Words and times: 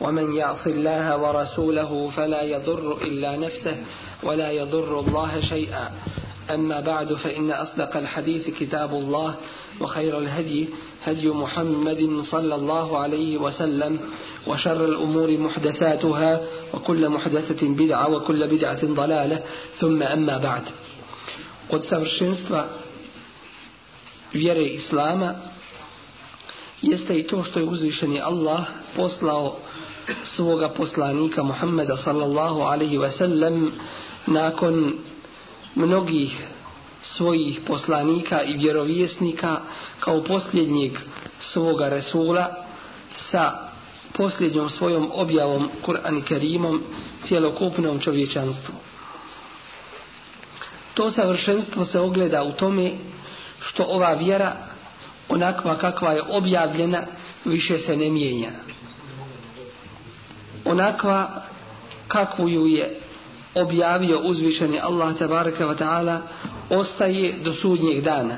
ومن 0.00 0.34
يعص 0.34 0.66
الله 0.66 1.16
ورسوله 1.22 2.10
فلا 2.16 2.42
يضر 2.42 3.02
إلا 3.02 3.36
نفسه 3.36 3.76
ولا 4.22 4.50
يضر 4.50 5.00
الله 5.00 5.40
شيئا. 5.40 5.90
أما 6.50 6.80
بعد 6.80 7.14
فإن 7.14 7.50
أصدق 7.50 7.96
الحديث 7.96 8.50
كتاب 8.58 8.90
الله 8.90 9.34
وخير 9.80 10.18
الهدي 10.18 10.68
هدي 11.04 11.28
محمد 11.28 12.22
صلى 12.30 12.54
الله 12.54 12.98
عليه 12.98 13.38
وسلم 13.38 13.98
وشر 14.46 14.84
الأمور 14.84 15.30
محدثاتها 15.38 16.40
وكل 16.74 17.08
محدثة 17.08 17.68
بدعة 17.68 18.08
وكل 18.14 18.48
بدعة 18.48 18.86
ضلالة. 18.86 19.42
ثم 19.80 20.02
أما 20.02 20.38
بعد 20.38 20.62
قد 21.70 21.84
savršenstva 21.84 22.64
vjere 24.32 24.62
Islama 24.62 25.34
jeste 26.82 27.18
i 27.18 27.26
to 27.26 27.42
što 27.42 27.60
svoga 30.24 30.68
poslanika 30.68 31.42
Muhammeda 31.42 31.96
sallallahu 31.96 32.60
alaihi 32.60 32.98
ve 32.98 33.10
sellem 33.10 33.72
nakon 34.26 34.98
mnogih 35.74 36.46
svojih 37.02 37.60
poslanika 37.66 38.42
i 38.42 38.56
vjerovjesnika 38.56 39.60
kao 40.00 40.22
posljednjeg 40.22 40.92
svoga 41.40 41.88
Resula 41.88 42.54
sa 43.30 43.52
posljednjom 44.12 44.70
svojom 44.70 45.10
objavom 45.12 45.68
Kur'an 45.86 46.18
i 46.18 46.22
Kerimom 46.22 46.82
cijelokupnom 47.24 48.00
čovječanstvu. 48.00 48.74
To 50.94 51.10
savršenstvo 51.10 51.84
se 51.84 52.00
ogleda 52.00 52.42
u 52.42 52.52
tome 52.52 52.92
što 53.60 53.84
ova 53.88 54.12
vjera 54.14 54.56
onakva 55.28 55.76
kakva 55.76 56.12
je 56.12 56.22
objavljena 56.22 57.02
više 57.44 57.78
se 57.78 57.96
ne 57.96 58.10
mijenja 58.10 58.50
onakva 60.64 61.42
kakvu 62.08 62.48
ju 62.48 62.66
je 62.66 63.00
objavio 63.54 64.18
uzvišeni 64.18 64.80
Allah 64.80 65.18
tabaraka 65.18 65.66
wa 65.66 65.78
ta'ala 65.78 66.18
ostaje 66.70 67.34
do 67.44 67.52
sudnjeg 67.52 68.02
dana. 68.02 68.36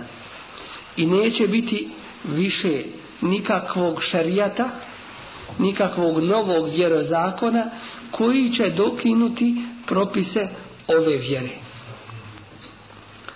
I 0.97 1.07
neće 1.07 1.49
biti 1.49 1.89
više 2.25 2.83
nikakvog 3.21 4.03
šarijata 4.03 4.71
nikakvog 5.59 6.23
novog 6.23 6.69
vjerozakona 6.69 7.65
koji 8.11 8.51
će 8.51 8.71
dokinuti 8.71 9.55
propise 9.87 10.49
ove 10.89 11.17
vjere. 11.17 11.49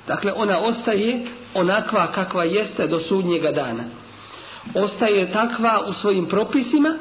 Dakle 0.06 0.32
ona 0.32 0.58
ostaje 0.58 1.26
onakva 1.54 2.12
kakva 2.12 2.44
jeste 2.44 2.86
do 2.86 2.98
sudnjega 2.98 3.50
dana. 3.50 3.84
Ostaje 4.74 5.32
takva 5.32 5.84
u 5.88 5.92
svojim 5.92 6.26
propisima 6.26 6.94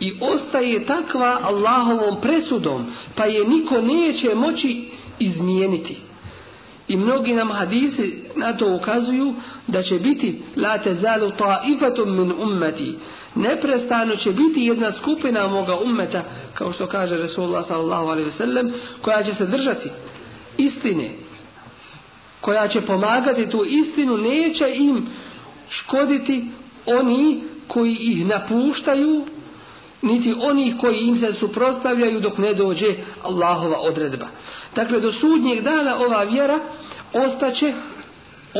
i 0.00 0.12
ostaje 0.20 0.86
takva 0.86 1.38
Allahovom 1.42 2.20
presudom, 2.20 2.86
pa 3.14 3.24
je 3.24 3.48
niko 3.48 3.80
neće 3.80 4.34
moći 4.34 4.84
izmijeniti. 5.18 5.96
I 6.88 6.96
mnogi 6.96 7.32
nam 7.32 7.50
hadisi 7.50 8.22
na 8.36 8.56
to 8.56 8.74
ukazuju 8.74 9.34
da 9.66 9.82
će 9.82 9.98
biti 9.98 10.42
la 10.56 10.78
tezalu 10.78 11.30
ta'ifatum 11.38 12.06
min 12.06 12.32
ummati. 12.32 12.94
Neprestano 13.34 14.16
će 14.16 14.30
biti 14.32 14.60
jedna 14.60 14.92
skupina 14.92 15.48
moga 15.48 15.76
ummeta, 15.84 16.24
kao 16.54 16.72
što 16.72 16.86
kaže 16.86 17.16
Resulullah 17.16 17.66
sallallahu 17.66 18.06
alaihi 18.06 18.30
ve 18.30 18.36
sellem, 18.36 18.72
koja 19.02 19.22
će 19.22 19.34
se 19.34 19.46
držati 19.46 19.90
istine, 20.56 21.10
koja 22.40 22.68
će 22.68 22.80
pomagati 22.80 23.50
tu 23.50 23.64
istinu, 23.64 24.16
neće 24.16 24.74
im 24.74 25.06
škoditi 25.68 26.44
oni 26.86 27.40
koji 27.66 27.96
ih 28.00 28.26
napuštaju 28.26 29.24
niti 30.02 30.34
oni 30.40 30.74
koji 30.80 30.98
im 30.98 31.18
se 31.18 31.32
suprostavljaju 31.32 32.20
dok 32.20 32.38
ne 32.38 32.54
dođe 32.54 32.94
Allahova 33.22 33.78
odredba. 33.80 34.26
Dakle, 34.74 35.00
do 35.00 35.12
sudnjeg 35.12 35.64
dana 35.64 35.96
ova 35.96 36.24
vjera 36.24 36.60
ostaće 37.12 37.72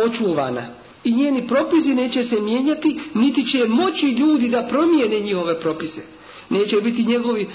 očuvana. 0.07 0.67
I 1.05 1.15
njeni 1.15 1.49
propisi 1.49 1.95
neće 1.95 2.25
se 2.25 2.41
mijenjati, 2.41 3.01
niti 3.15 3.47
će 3.47 3.65
moći 3.69 4.07
ljudi 4.07 4.49
da 4.49 4.67
promijene 4.71 5.21
njihove 5.21 5.61
propise. 5.61 6.03
Neće 6.51 6.81
biti 6.81 7.05
njegovi 7.05 7.49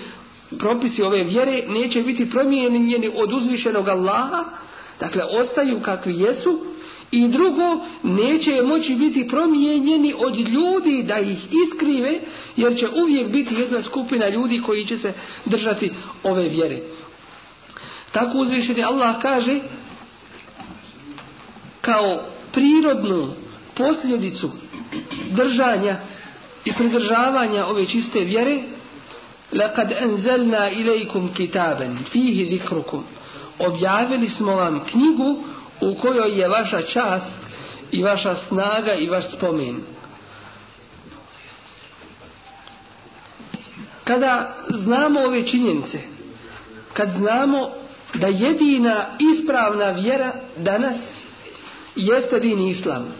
propisi 0.60 1.04
ove 1.04 1.24
vjere, 1.24 1.64
neće 1.68 2.02
biti 2.02 2.30
promijenjeni 2.30 3.12
od 3.16 3.34
uzvišenog 3.34 3.88
Allaha, 3.88 4.44
dakle, 5.00 5.24
ostaju 5.24 5.82
kakvi 5.82 6.20
jesu, 6.20 6.60
I 7.11 7.29
drugo, 7.29 7.85
neće 8.03 8.63
moći 8.63 8.95
biti 8.95 9.29
promijenjeni 9.29 10.15
od 10.19 10.39
ljudi 10.39 11.03
da 11.03 11.19
ih 11.19 11.39
iskrive, 11.67 12.21
jer 12.57 12.79
će 12.79 12.89
uvijek 13.03 13.29
biti 13.29 13.55
jedna 13.55 13.83
skupina 13.83 14.29
ljudi 14.29 14.63
koji 14.67 14.85
će 14.85 14.99
se 14.99 15.13
držati 15.45 15.91
ove 16.23 16.49
vjere. 16.49 16.79
Tako 18.13 18.39
uzvišeni 18.39 18.83
Allah 18.85 19.23
kaže, 19.23 19.61
kao 21.81 22.21
prirodnu 22.53 23.29
posljedicu 23.75 24.51
držanja 25.31 25.97
i 26.65 26.73
pridržavanja 26.73 27.67
ove 27.67 27.87
čiste 27.87 28.21
vjere, 28.21 28.63
لَقَدْ 29.53 29.93
أَنْزَلْنَا 29.93 30.69
إِلَيْكُمْ 30.69 31.29
كِتَابًا 31.37 31.97
فِيهِ 32.13 32.59
ذِكْرُكُمْ 32.59 33.03
Objavili 33.59 34.29
smo 34.29 34.57
vam 34.57 34.81
knjigu 34.91 35.45
u 35.82 35.96
kojoj 35.96 36.40
je 36.40 36.48
vaša 36.48 36.82
čast 36.82 37.32
i 37.92 38.04
vaša 38.04 38.36
snaga 38.48 38.94
i 38.94 39.10
vaš 39.10 39.24
spomen. 39.38 39.82
Kada 44.04 44.56
znamo 44.70 45.20
ove 45.20 45.48
činjenice, 45.48 46.00
kad 46.94 47.10
znamo 47.18 47.70
da 48.14 48.28
jedina 48.28 49.06
ispravna 49.34 49.92
vjera 49.92 50.34
danas 50.58 50.96
jeste 51.96 52.40
din 52.40 52.68
islam, 52.68 53.14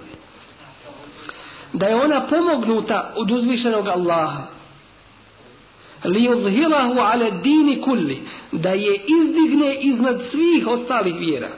da 1.74 1.86
je 1.86 1.96
ona 1.96 2.22
pomognuta 2.22 3.14
od 3.16 3.32
uzvišenog 3.32 3.88
Allaha, 3.88 4.44
li 6.04 6.30
uzhilahu 6.30 7.00
ala 7.00 7.30
dini 7.30 7.82
kulli, 7.82 8.22
da 8.52 8.70
je 8.70 9.02
izdigne 9.08 9.78
iznad 9.82 10.22
svih 10.32 10.68
ostalih 10.68 11.16
vjera. 11.20 11.50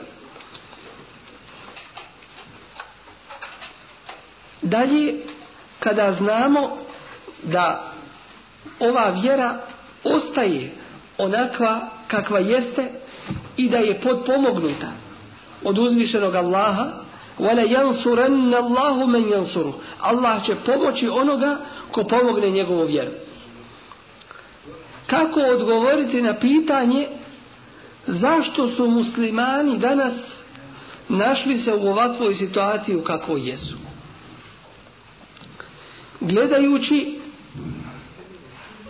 Dalje, 4.62 5.14
kada 5.78 6.12
znamo 6.12 6.76
da 7.42 7.92
ova 8.80 9.10
vjera 9.22 9.58
ostaje 10.04 10.72
onakva 11.18 11.88
kakva 12.08 12.38
jeste 12.38 12.88
i 13.56 13.68
da 13.68 13.76
je 13.76 14.00
podpomognuta 14.00 14.86
od 15.64 15.78
uzvišenog 15.78 16.34
Allaha, 16.34 16.86
wala 17.38 17.62
yansuranna 17.62 18.56
Allahu 18.56 19.06
man 19.06 19.22
yansuru. 19.22 19.72
Allah 20.00 20.46
će 20.46 20.54
pomoći 20.66 21.08
onoga 21.08 21.56
ko 21.90 22.04
pomogne 22.04 22.50
njegovu 22.50 22.86
vjeru. 22.86 23.10
Kako 25.06 25.40
odgovoriti 25.40 26.22
na 26.22 26.34
pitanje 26.34 27.08
zašto 28.06 28.68
su 28.68 28.86
muslimani 28.86 29.78
danas 29.78 30.12
našli 31.08 31.58
se 31.58 31.74
u 31.74 31.88
ovakvoj 31.88 32.34
situaciji 32.34 32.96
u 32.96 33.02
kakvoj 33.04 33.48
jesu? 33.50 33.89
Gledajući 36.20 37.18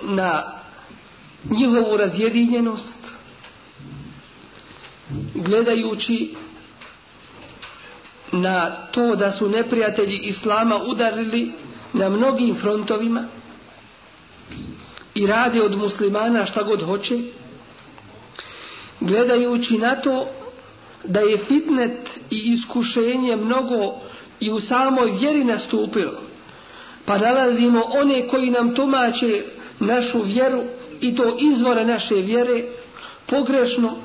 na 0.02 0.42
njihovu 1.50 1.96
razjedinjenost, 1.96 2.94
gledajući 5.34 6.34
na 8.32 8.70
to 8.70 9.16
da 9.16 9.32
su 9.32 9.48
neprijatelji 9.48 10.16
Islama 10.16 10.76
udarili 10.76 11.52
na 11.92 12.08
mnogim 12.08 12.54
frontovima 12.54 13.24
i 15.14 15.26
rade 15.26 15.62
od 15.62 15.78
muslimana 15.78 16.46
šta 16.46 16.62
god 16.62 16.82
hoće, 16.82 17.18
gledajući 19.00 19.78
na 19.78 19.96
to 19.96 20.26
da 21.04 21.20
je 21.20 21.38
fitnet 21.38 22.08
i 22.30 22.52
iskušenje 22.52 23.36
mnogo 23.36 23.94
i 24.40 24.50
u 24.50 24.60
samoj 24.60 25.10
vjeri 25.10 25.44
nastupilo, 25.44 26.29
pa 27.04 27.18
nalazimo 27.18 27.82
one 28.00 28.28
koji 28.28 28.50
nam 28.50 28.74
tumače 28.74 29.42
našu 29.80 30.22
vjeru 30.22 30.62
i 31.00 31.16
to 31.16 31.36
izvore 31.40 31.84
naše 31.84 32.14
vjere 32.14 32.62
pogrešno 33.26 33.96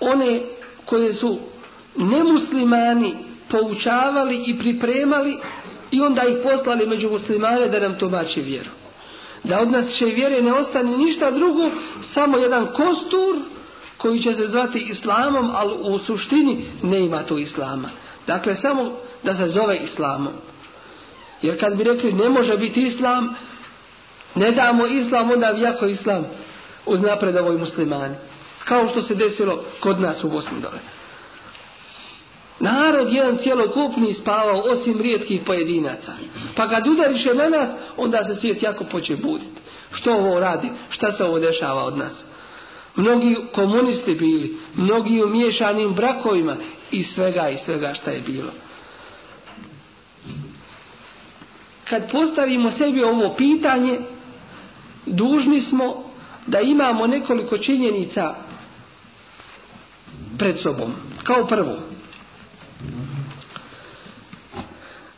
one 0.00 0.40
koje 0.84 1.14
su 1.14 1.38
nemuslimani 1.96 3.14
poučavali 3.48 4.42
i 4.46 4.58
pripremali 4.58 5.38
i 5.90 6.00
onda 6.00 6.22
ih 6.22 6.36
poslali 6.42 6.86
među 6.86 7.10
muslimane 7.10 7.68
da 7.68 7.80
nam 7.80 7.98
tumače 7.98 8.40
vjeru. 8.40 8.70
Da 9.44 9.60
od 9.60 9.70
nas 9.70 9.94
će 9.98 10.04
vjere 10.04 10.42
ne 10.42 10.52
ostane 10.52 10.98
ništa 10.98 11.30
drugo, 11.30 11.70
samo 12.14 12.38
jedan 12.38 12.66
kostur 12.66 13.36
koji 13.96 14.20
će 14.22 14.34
se 14.34 14.46
zvati 14.46 14.78
islamom, 14.78 15.50
ali 15.54 15.72
u 15.80 15.98
suštini 15.98 16.64
ne 16.82 17.00
ima 17.00 17.22
tu 17.22 17.38
islama. 17.38 17.90
Dakle, 18.26 18.56
samo 18.56 18.92
da 19.22 19.34
se 19.34 19.48
zove 19.48 19.78
islamom. 19.84 20.32
Jer 21.42 21.60
kad 21.60 21.76
bi 21.76 21.84
rekli 21.84 22.12
ne 22.12 22.28
može 22.28 22.56
biti 22.56 22.82
islam, 22.82 23.34
ne 24.34 24.50
damo 24.50 24.86
islam, 24.86 25.30
onda 25.30 25.50
vijako 25.50 25.86
islam 25.86 26.26
uz 26.86 27.00
napredovoj 27.00 27.58
muslimani. 27.58 28.14
Kao 28.64 28.88
što 28.88 29.02
se 29.02 29.14
desilo 29.14 29.64
kod 29.80 30.00
nas 30.00 30.24
u 30.24 30.28
Bosni 30.28 30.60
dole. 30.60 30.80
Narod 32.60 33.12
jedan 33.12 33.38
cijelokupni 33.38 34.14
spavao 34.14 34.60
osim 34.60 35.00
rijetkih 35.00 35.40
pojedinaca. 35.46 36.12
Pa 36.56 36.68
kad 36.68 36.86
udariše 36.86 37.34
na 37.34 37.48
nas, 37.48 37.68
onda 37.96 38.24
se 38.26 38.34
svijet 38.34 38.62
jako 38.62 38.84
poče 38.84 39.16
buditi. 39.16 39.60
Što 39.92 40.14
ovo 40.14 40.40
radi? 40.40 40.68
Šta 40.90 41.12
se 41.12 41.24
ovo 41.24 41.38
dešava 41.38 41.84
od 41.84 41.98
nas? 41.98 42.12
Mnogi 42.96 43.36
komunisti 43.54 44.14
bili, 44.14 44.56
mnogi 44.74 45.22
u 45.22 45.28
miješanim 45.28 45.94
brakovima 45.94 46.56
i 46.90 47.02
svega 47.02 47.48
i 47.48 47.58
svega 47.64 47.94
šta 47.94 48.10
je 48.10 48.20
bilo. 48.20 48.50
kad 51.90 52.10
postavimo 52.10 52.70
sebi 52.70 53.02
ovo 53.02 53.34
pitanje, 53.36 53.98
dužni 55.06 55.60
smo 55.60 56.04
da 56.46 56.60
imamo 56.60 57.06
nekoliko 57.06 57.58
činjenica 57.58 58.34
pred 60.38 60.58
sobom. 60.58 60.92
Kao 61.22 61.46
prvo, 61.46 61.78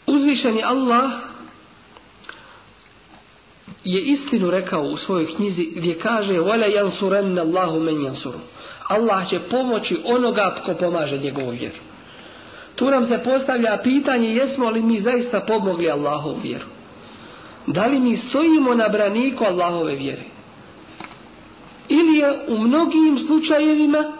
uzvišeni 0.06 0.62
Allah 0.62 1.10
je 3.84 4.00
istinu 4.00 4.50
rekao 4.50 4.82
u 4.82 4.96
svojoj 4.96 5.34
knjizi 5.36 5.68
gdje 5.76 5.98
kaže 5.98 6.32
وَلَا 6.32 6.66
يَنْصُرَنَّ 6.66 7.40
اللَّهُ 7.40 7.78
مَنْ 7.78 8.32
Allah 8.88 9.30
će 9.30 9.40
pomoći 9.50 10.00
onoga 10.04 10.62
ko 10.66 10.74
pomaže 10.74 11.18
njegovu 11.18 11.50
vjeru. 11.50 11.91
Tu 12.82 12.90
nam 12.90 13.04
se 13.04 13.18
postavlja 13.24 13.78
pitanje 13.82 14.34
jesmo 14.34 14.70
li 14.70 14.82
mi 14.82 15.00
zaista 15.00 15.40
pomogli 15.40 15.90
Allahovu 15.90 16.36
vjeru. 16.42 16.64
Da 17.66 17.86
li 17.86 18.00
mi 18.00 18.16
stojimo 18.16 18.74
na 18.74 18.88
braniku 18.88 19.44
Allahove 19.44 19.94
vjere? 19.94 20.22
Ili 21.88 22.18
je 22.18 22.32
u 22.48 22.58
mnogim 22.58 23.18
slučajevima, 23.26 24.12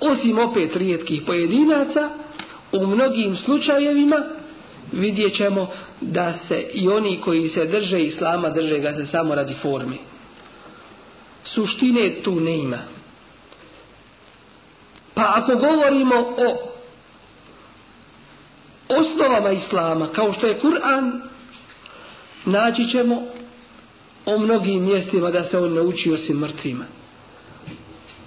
osim 0.00 0.38
opet 0.38 0.76
rijetkih 0.76 1.22
pojedinaca, 1.26 2.10
u 2.72 2.86
mnogim 2.86 3.36
slučajevima 3.36 4.16
vidjet 4.92 5.36
ćemo 5.36 5.66
da 6.00 6.34
se 6.48 6.60
i 6.74 6.88
oni 6.88 7.20
koji 7.20 7.48
se 7.48 7.64
drže 7.64 8.00
islama 8.00 8.48
drže 8.48 8.78
ga 8.78 8.92
se 8.92 9.06
samo 9.06 9.34
radi 9.34 9.54
forme. 9.62 9.96
Suštine 11.44 12.10
tu 12.22 12.40
ne 12.40 12.58
ima. 12.58 12.78
Pa 15.14 15.32
ako 15.36 15.56
govorimo 15.56 16.14
o 16.16 16.71
osnovama 19.00 19.50
islama 19.50 20.06
kao 20.06 20.32
što 20.32 20.46
je 20.46 20.60
Kur'an 20.60 21.20
naći 22.44 22.88
ćemo 22.88 23.22
o 24.26 24.38
mnogim 24.38 24.84
mjestima 24.84 25.30
da 25.30 25.44
se 25.44 25.58
on 25.58 25.72
ne 25.72 25.80
uči 25.80 26.12
osim 26.12 26.38
mrtvima. 26.38 26.84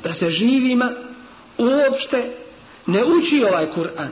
Da 0.03 0.13
se 0.13 0.29
živima 0.29 0.91
uopšte 1.57 2.31
ne 2.85 3.03
uči 3.03 3.43
ovaj 3.43 3.67
Kur'an. 3.75 4.11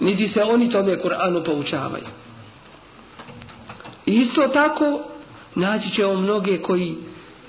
Niti 0.00 0.28
se 0.28 0.42
oni 0.42 0.70
tome 0.70 1.02
Kur'anu 1.02 1.44
poučavaju. 1.44 2.06
Isto 4.06 4.48
tako 4.48 5.00
naći 5.54 5.90
ćemo 5.90 6.14
mnoge 6.14 6.58
koji 6.58 6.96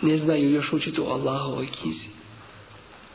ne 0.01 0.17
znaju 0.17 0.51
još 0.51 0.73
učiti 0.73 1.01
o 1.01 1.09
Allahovoj 1.09 1.67
knjizi. 1.81 2.07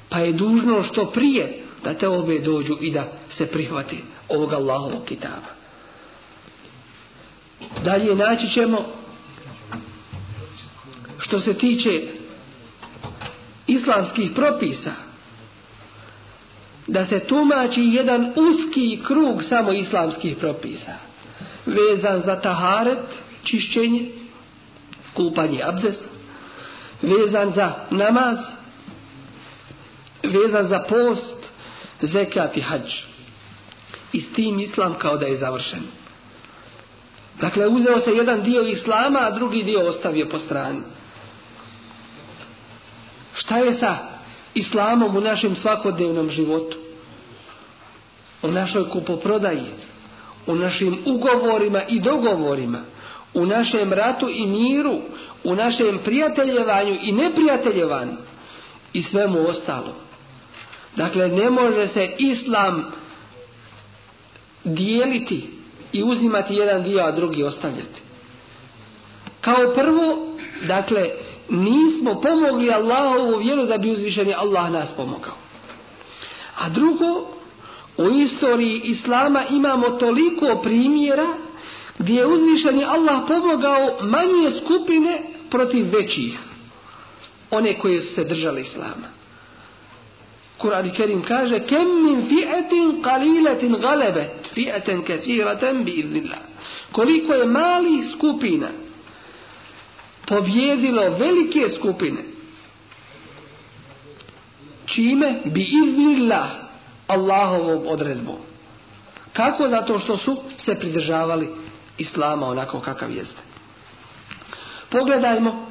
Pa 0.08 0.18
je 0.18 0.32
dužno 0.32 0.82
što 0.82 1.06
prije 1.06 1.62
da 1.84 1.94
te 1.94 2.08
obe 2.08 2.38
dođu 2.38 2.76
i 2.80 2.90
da 2.90 3.08
se 3.30 3.46
prihvati 3.46 3.98
ovog 4.28 4.52
Allahovog 4.52 5.04
kitaba. 5.04 5.58
Dalje 7.84 8.14
naći 8.14 8.48
ćemo 8.48 8.92
što 11.18 11.40
se 11.40 11.54
tiče 11.54 12.02
islamskih 13.66 14.30
propisa 14.34 14.92
da 16.86 17.06
se 17.06 17.20
tumači 17.20 17.82
jedan 17.82 18.32
uski 18.36 19.00
krug 19.06 19.42
samo 19.48 19.72
islamskih 19.72 20.36
propisa 20.36 20.94
vezan 21.66 22.22
za 22.22 22.40
taharet 22.40 22.98
čišćenje 23.44 24.10
kupanje 25.14 25.62
abdest 25.62 26.00
vezan 27.02 27.52
za 27.54 27.74
namaz 27.90 28.38
vezan 30.22 30.68
za 30.68 30.78
post 30.88 31.36
zekat 32.02 32.56
i 32.56 32.60
hađ 32.60 33.07
i 34.12 34.20
s 34.20 34.32
tim 34.32 34.58
islam 34.58 34.94
kao 34.98 35.16
da 35.16 35.26
je 35.26 35.36
završen. 35.36 35.82
Dakle 37.40 37.66
uzeo 37.68 38.00
se 38.00 38.10
jedan 38.10 38.42
dio 38.42 38.62
islama 38.62 39.18
a 39.18 39.30
drugi 39.30 39.62
dio 39.62 39.88
ostavio 39.88 40.26
po 40.26 40.38
strani. 40.38 40.80
Šta 43.34 43.58
je 43.58 43.74
sa 43.74 43.96
islamom 44.54 45.16
u 45.16 45.20
našem 45.20 45.56
svakodnevnom 45.56 46.30
životu? 46.30 46.76
U 48.42 48.50
našoj 48.50 48.88
kupoprodaji 48.88 49.64
u 50.48 50.54
našim 50.54 50.98
ugovorima 51.06 51.82
i 51.88 52.00
dogovorima 52.00 52.78
u 53.34 53.46
našem 53.46 53.92
ratu 53.92 54.28
i 54.28 54.46
miru 54.46 55.00
u 55.44 55.54
našem 55.54 55.98
prijateljevanju 56.04 56.96
i 57.02 57.12
neprijateljevanju 57.12 58.16
i 58.92 59.02
svemu 59.02 59.48
ostalo 59.48 59.94
dakle 60.96 61.28
ne 61.28 61.50
može 61.50 61.86
se 61.86 62.14
islam 62.18 62.92
dijeliti 64.74 65.50
i 65.92 66.02
uzimati 66.02 66.54
jedan 66.54 66.82
dio 66.82 67.00
a 67.00 67.10
drugi 67.10 67.42
ostavljati 67.42 68.00
kao 69.40 69.74
prvo 69.74 70.26
dakle 70.66 71.10
nismo 71.48 72.20
pomogli 72.20 72.70
Allahovu 72.70 73.38
vjeru 73.38 73.66
da 73.66 73.78
bi 73.78 73.90
uzvišeni 73.90 74.34
Allah 74.34 74.70
nas 74.70 74.88
pomogao. 74.96 75.34
A 76.58 76.68
drugo, 76.68 77.26
u 77.96 78.10
istoriji 78.10 78.80
Islama 78.84 79.44
imamo 79.50 79.90
toliko 79.90 80.60
primjera 80.62 81.26
gdje 81.98 82.14
je 82.14 82.26
uzvišeni 82.26 82.84
Allah 82.84 83.22
pomogao 83.28 83.96
manje 84.02 84.60
skupine 84.64 85.22
protiv 85.50 85.86
većih. 85.92 86.38
One 87.50 87.78
koje 87.78 88.02
su 88.02 88.14
se 88.14 88.24
držali 88.24 88.60
Islama. 88.60 89.17
Kur'an 90.58 90.86
i 90.86 90.92
Kerim 90.92 91.22
kaže 91.22 91.60
kem 91.66 91.88
min 92.04 92.28
fi'etin 92.28 93.02
qalilatin 93.02 93.80
galebet 93.80 94.50
fi'eten 94.54 95.04
kathiratan 95.04 95.84
bi 95.84 95.90
idnillah. 95.90 96.38
Koliko 96.92 97.34
je 97.34 97.46
malih 97.46 98.04
skupina 98.16 98.68
pobjedilo 100.26 101.10
velike 101.10 101.68
skupine. 101.76 102.22
Čime? 104.86 105.40
Bi 105.44 105.62
idnillah 105.62 106.48
Allahovom 107.06 107.86
odredbom. 107.86 108.38
Kako? 109.32 109.68
Zato 109.68 109.98
što 109.98 110.16
su 110.16 110.36
se 110.56 110.74
pridržavali 110.74 111.48
Islama 111.98 112.46
onako 112.46 112.80
kakav 112.80 113.10
jeste. 113.10 113.42
Pogledajmo 114.90 115.66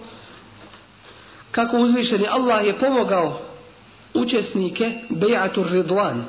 kako 1.52 1.78
uzvišeni 1.78 2.28
Allah 2.28 2.66
je 2.66 2.80
pomogao 2.80 3.47
učesnike 4.18 4.92
Bejatur 5.10 5.72
Ridlan, 5.72 6.26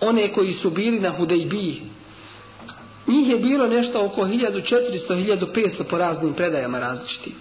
one 0.00 0.32
koji 0.32 0.52
su 0.52 0.70
bili 0.70 1.00
na 1.00 1.10
Hudejbiji, 1.10 1.82
Njih 3.06 3.28
je 3.28 3.36
bilo 3.36 3.66
nešto 3.66 4.04
oko 4.04 4.20
1400-1500 4.20 5.82
po 5.90 5.98
raznim 5.98 6.34
predajama 6.34 6.78
različitim. 6.78 7.32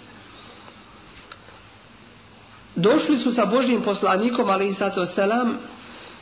Došli 2.76 3.18
su 3.18 3.34
sa 3.34 3.46
Božjim 3.46 3.82
poslanikom, 3.82 4.50
ali 4.50 4.68
i 4.68 4.74
sato 4.74 5.06
selam, 5.06 5.58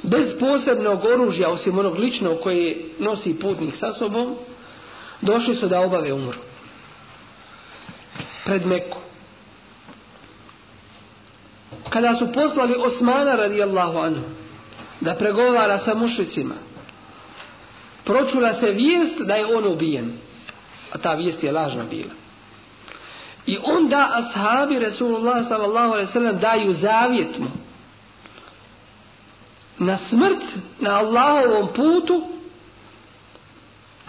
bez 0.03 0.39
posebnog 0.39 1.05
oružja, 1.05 1.49
osim 1.49 1.79
onog 1.79 1.99
ličnog 1.99 2.39
koje 2.43 2.77
nosi 2.99 3.39
putnik 3.39 3.75
sa 3.75 3.93
sobom, 3.93 4.35
došli 5.21 5.55
su 5.55 5.67
da 5.67 5.81
obave 5.81 6.13
umru. 6.13 6.37
Pred 8.45 8.65
Meku. 8.65 8.97
Kada 11.89 12.15
su 12.15 12.31
poslali 12.33 12.75
Osmana 12.77 13.35
radijallahu 13.35 13.97
anhu, 13.97 14.21
da 15.01 15.15
pregovara 15.15 15.79
sa 15.79 15.93
mušicima, 15.95 16.55
pročula 18.03 18.53
se 18.59 18.71
vijest 18.71 19.19
da 19.19 19.35
je 19.35 19.55
on 19.55 19.65
ubijen. 19.65 20.13
A 20.91 20.97
ta 20.97 21.13
vijest 21.13 21.43
je 21.43 21.51
lažna 21.51 21.83
bila. 21.89 22.13
I 23.45 23.57
onda 23.63 24.09
ashabi 24.13 24.79
Resulullah 24.79 25.47
sallallahu 25.47 25.93
alaihi 25.93 26.11
sallam 26.11 26.39
daju 26.39 26.71
zavjet 26.71 27.39
mu. 27.39 27.47
Na 29.77 29.97
smrt, 30.09 30.43
na 30.79 30.99
Allahovom 30.99 31.67
putu, 31.67 32.27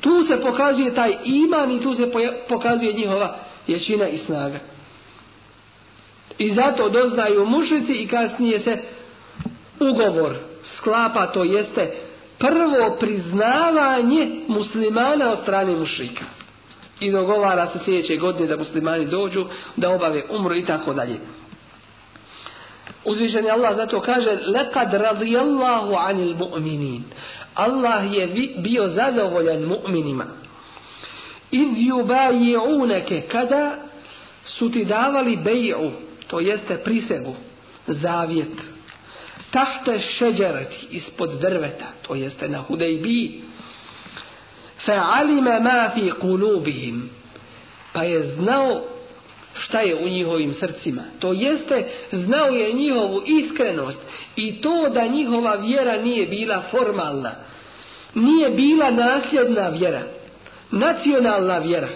tu 0.00 0.24
se 0.24 0.40
pokazuje 0.40 0.94
taj 0.94 1.16
iman 1.24 1.70
i 1.70 1.80
tu 1.80 1.94
se 1.94 2.12
pokazuje 2.48 2.92
njihova 2.92 3.36
ječina 3.66 4.08
i 4.08 4.18
snaga. 4.18 4.58
I 6.38 6.50
zato 6.50 6.88
doznaju 6.88 7.46
mušici 7.46 7.92
i 7.92 8.08
kasnije 8.08 8.60
se 8.60 8.78
ugovor 9.80 10.36
sklapa, 10.64 11.26
to 11.26 11.44
jeste 11.44 11.90
prvo 12.38 12.96
priznavanje 13.00 14.30
muslimana 14.48 15.30
od 15.30 15.38
strane 15.38 15.76
mušika. 15.76 16.24
I 17.00 17.10
dogovara 17.10 17.66
se 17.66 17.78
sljedeće 17.84 18.16
godine 18.16 18.46
da 18.46 18.56
muslimani 18.56 19.06
dođu, 19.06 19.46
da 19.76 19.90
obave 19.90 20.22
umru 20.30 20.54
i 20.54 20.64
tako 20.64 20.92
dalje. 20.94 21.16
Uzvišen 23.04 23.44
je 23.44 23.50
Allah 23.50 23.76
zato 23.76 24.00
kaže 24.00 24.38
Lekad 24.46 24.92
radijallahu 24.92 25.94
anil 25.94 26.34
mu'minin. 26.34 27.02
Allah 27.54 28.12
je 28.12 28.52
bio 28.58 28.86
zadovoljan 28.88 29.62
mu'minima. 29.62 30.24
Iz 31.50 31.68
yubaji'unake 31.68 33.20
kada 33.32 33.74
su 34.44 34.70
ti 34.70 34.84
davali 34.84 35.36
beju, 35.36 35.90
to 36.32 36.40
jeste 36.40 36.76
prisegu, 36.84 37.34
zavjet. 37.86 38.56
Tahte 39.50 39.98
šeđerati, 40.00 40.86
ispod 40.90 41.30
drveta, 41.40 41.86
to 42.02 42.14
jeste 42.14 42.48
na 42.48 42.58
hudejbi. 42.58 43.42
Fa'alima 44.86 45.60
ma 45.60 45.90
fi 45.94 46.10
kulubihim. 46.20 47.10
Pa 47.92 48.02
je 48.02 48.22
znao 48.22 48.82
šta 49.54 49.80
je 49.80 49.94
u 49.94 50.08
njihovim 50.08 50.54
srcima. 50.54 51.02
To 51.18 51.32
jeste, 51.32 51.88
znao 52.12 52.48
je 52.48 52.72
njihovu 52.72 53.22
iskrenost 53.26 53.98
i 54.36 54.60
to 54.60 54.88
da 54.88 55.06
njihova 55.06 55.54
vjera 55.54 56.02
nije 56.02 56.26
bila 56.26 56.62
formalna. 56.70 57.30
Nije 58.14 58.50
bila 58.50 58.90
nasljedna 58.90 59.68
vjera. 59.68 60.06
Nacionalna 60.70 61.58
vjera. 61.58 61.88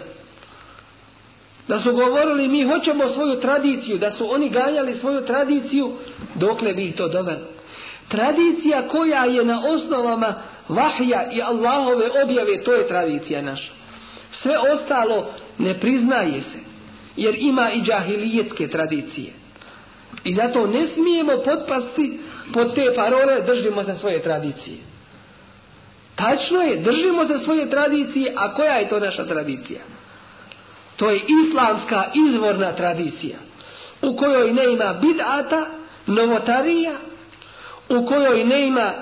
Da 1.68 1.78
su 1.80 1.92
govorili 1.92 2.48
mi 2.48 2.64
hoćemo 2.64 3.08
svoju 3.08 3.40
tradiciju, 3.40 3.98
da 3.98 4.10
su 4.10 4.34
oni 4.34 4.48
ganjali 4.48 4.94
svoju 4.94 5.20
tradiciju, 5.20 5.92
dokle 6.34 6.72
bi 6.72 6.84
ih 6.84 6.96
to 6.96 7.08
dovelo. 7.08 7.46
Tradicija 8.08 8.88
koja 8.88 9.24
je 9.24 9.44
na 9.44 9.62
osnovama 9.68 10.34
vahja 10.68 11.32
i 11.32 11.42
Allahove 11.42 12.06
objave, 12.24 12.62
to 12.64 12.72
je 12.72 12.88
tradicija 12.88 13.42
naša. 13.42 13.72
Sve 14.32 14.58
ostalo 14.58 15.30
ne 15.58 15.80
priznaje 15.80 16.40
se, 16.40 16.58
jer 17.16 17.34
ima 17.38 17.70
i 17.72 17.82
džahilijetske 17.82 18.68
tradicije. 18.68 19.32
I 20.24 20.34
zato 20.34 20.66
ne 20.66 20.86
smijemo 20.86 21.32
potpasti 21.44 22.18
pod 22.52 22.74
te 22.74 22.92
parole 22.96 23.42
držimo 23.46 23.84
se 23.84 23.94
svoje 24.00 24.22
tradicije. 24.22 24.76
Tačno 26.14 26.62
je, 26.62 26.76
držimo 26.76 27.26
se 27.26 27.38
svoje 27.38 27.70
tradicije, 27.70 28.32
a 28.36 28.54
koja 28.54 28.74
je 28.74 28.88
to 28.88 29.00
naša 29.00 29.24
tradicija? 29.24 29.80
To 30.96 31.10
je 31.10 31.20
islamska 31.44 32.04
izvorna 32.28 32.72
tradicija 32.72 33.38
u 34.02 34.16
kojoj 34.16 34.52
ne 34.52 34.72
ima 34.72 34.92
bidata, 34.92 35.66
novotarija, 36.06 36.92
u 37.88 38.06
kojoj 38.06 38.44
ne 38.44 38.66
ima 38.66 38.92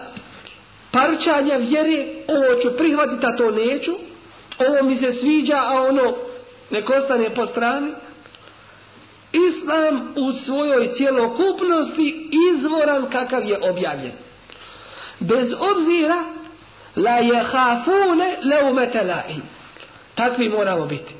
parčanja 0.90 1.56
vjere, 1.56 2.06
ovo 2.28 2.60
ću 2.62 2.76
prihvatiti, 2.76 3.26
a 3.26 3.36
to 3.36 3.50
neću, 3.50 3.92
ovo 4.58 4.82
mi 4.82 4.96
se 4.96 5.12
sviđa, 5.12 5.56
a 5.56 5.82
ono 5.82 6.14
nek 6.70 6.90
ostane 6.90 7.30
po 7.30 7.46
strani. 7.46 7.92
Islam 9.32 10.14
u 10.16 10.32
svojoj 10.32 10.92
cjelokupnosti 10.96 12.30
izvoran 12.54 13.10
kakav 13.10 13.44
je 13.44 13.58
objavljen. 13.70 14.12
Bez 15.20 15.52
obzira 15.52 16.24
la 16.96 17.18
je 17.18 17.42
hafune 17.42 18.36
leumete 18.42 19.02
laim. 19.02 19.42
Takvi 20.14 20.48
moramo 20.48 20.86
biti. 20.86 21.14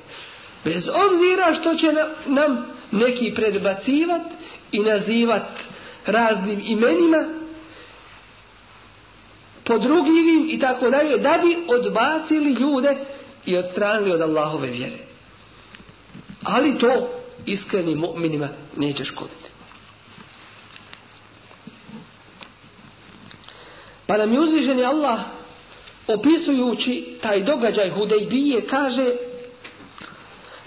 Bez 0.65 0.85
obzira 0.89 1.55
što 1.61 1.75
će 1.75 1.93
nam 2.27 2.67
neki 2.91 3.33
predbacivat 3.35 4.23
i 4.73 4.79
nazivat 4.79 5.43
raznim 6.07 6.63
imenima, 6.65 7.25
podrugljivim 9.65 10.49
i 10.51 10.59
tako 10.59 10.91
dalje, 10.91 11.19
da 11.19 11.39
bi 11.43 11.57
odbacili 11.69 12.53
ljude 12.53 12.97
i 13.47 13.57
odstranili 13.57 14.13
od 14.13 14.21
Allahove 14.21 14.69
vjere. 14.71 14.99
Ali 16.43 16.79
to 16.79 17.09
iskrenim 17.47 17.99
mu'minima 17.99 18.49
neće 18.77 19.05
škoditi. 19.05 19.51
Pa 24.07 24.17
nam 24.17 24.33
je 24.33 24.41
uzviženi 24.41 24.85
Allah 24.85 25.21
opisujući 26.07 27.19
taj 27.23 27.43
događaj 27.43 27.91
Hudejbije 27.91 28.67
kaže 28.67 29.13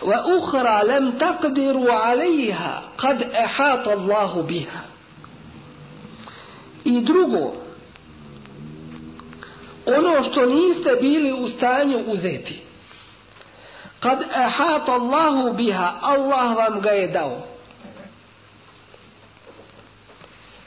وأخرى 0.03 0.85
لم 0.85 1.11
تقدروا 1.11 1.93
عليها 1.93 2.83
قد 2.99 3.23
أحاط 3.23 3.89
الله 3.89 4.43
بها 4.43 4.85
i 6.85 7.01
drugo 7.01 7.53
ono 9.87 10.23
što 10.23 10.47
niste 10.47 10.91
bili 11.01 11.33
u 11.33 11.49
stanju 11.49 11.99
uzeti 12.07 12.63
kad 14.01 14.19
ahata 14.35 14.93
Allahu 14.93 15.53
biha 15.53 15.93
Allah 16.01 16.57
vam 16.57 16.81
ga 16.81 16.91
je 16.91 17.09
dao 17.09 17.43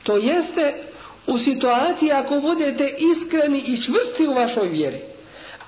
to 0.04 0.18
jeste 0.18 0.84
u 1.28 1.38
situaciji 1.40 2.12
ako 2.12 2.40
budete 2.40 2.96
iskreni 3.00 3.60
i 3.60 3.82
čvrsti 3.82 4.28
u 4.28 4.34
vašoj 4.34 4.68
vjeri 4.68 5.09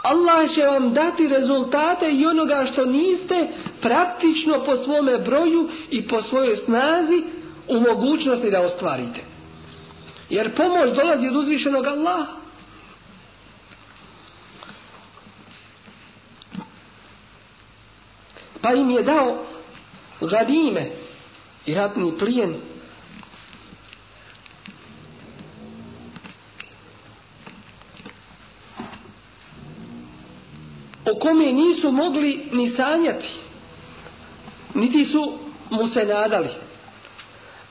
Allah 0.02 0.54
će 0.54 0.62
vam 0.62 0.92
dati 0.92 1.28
rezultate 1.28 2.10
i 2.10 2.26
onoga 2.26 2.66
što 2.72 2.84
niste 2.84 3.48
praktično 3.80 4.64
po 4.64 4.76
svome 4.76 5.18
broju 5.18 5.68
i 5.90 6.08
po 6.08 6.22
svojoj 6.22 6.56
snazi 6.56 7.22
u 7.68 7.80
mogućnosti 7.80 8.50
da 8.50 8.60
ostvarite. 8.60 9.20
Jer 10.30 10.54
pomoć 10.54 10.90
dolazi 10.96 11.28
od 11.28 11.36
uzvišenog 11.36 11.86
Allaha. 11.86 12.32
Pa 18.60 18.72
im 18.72 18.90
je 18.90 19.02
dao 19.02 19.44
gadime 20.20 20.90
i 21.66 21.74
ratni 21.74 22.12
plijen 22.18 22.54
o 31.04 31.14
kome 31.14 31.52
nisu 31.52 31.90
mogli 31.90 32.48
ni 32.52 32.68
sanjati, 32.68 33.28
niti 34.74 35.04
su 35.04 35.38
mu 35.70 35.88
se 35.88 36.04
nadali. 36.04 36.48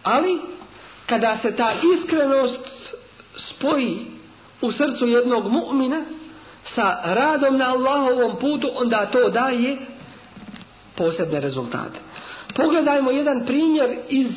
Ali, 0.04 0.40
kada 1.06 1.38
se 1.42 1.56
ta 1.56 1.74
iskrenost 1.94 2.60
spoji 3.36 4.06
u 4.62 4.72
srcu 4.72 5.08
jednog 5.08 5.52
mu'mina 5.52 6.02
sa 6.76 7.00
radom 7.04 7.58
na 7.58 7.70
Allahovom 7.70 8.36
putu, 8.40 8.70
onda 8.76 9.06
to 9.06 9.30
daje 9.30 9.78
posebne 10.96 11.40
rezultate. 11.40 12.00
Pogledajmo 12.56 13.12
jedan 13.12 13.46
primjer 13.46 13.90
iz 14.10 14.28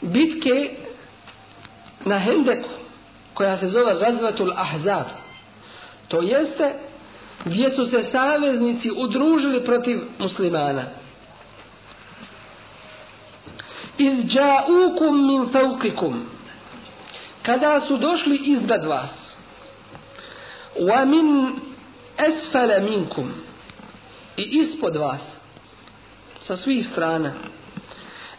bitke 0.00 0.70
na 2.04 2.18
Hendeku, 2.18 2.68
koja 3.34 3.58
se 3.58 3.68
zove 3.68 3.94
Gazvatul 4.00 4.52
Ahzab. 4.56 5.06
To 6.08 6.22
jeste 6.22 6.74
gdje 7.44 7.70
su 7.70 7.84
se 7.84 8.04
saveznici 8.12 8.90
udružili 8.96 9.64
protiv 9.64 10.00
muslimana. 10.18 10.82
Iz 13.98 14.24
džaukum 14.26 15.26
min 15.26 15.52
faukikum 15.52 16.26
kada 17.42 17.80
su 17.80 17.96
došli 17.96 18.36
iznad 18.36 18.84
vas. 18.84 19.36
Wa 20.80 21.04
min 21.04 21.56
esfale 22.18 22.80
minkum. 22.80 23.32
I 24.36 24.42
ispod 24.42 24.96
vas. 24.96 25.20
Sa 26.40 26.56
svih 26.56 26.86
strana. 26.92 27.32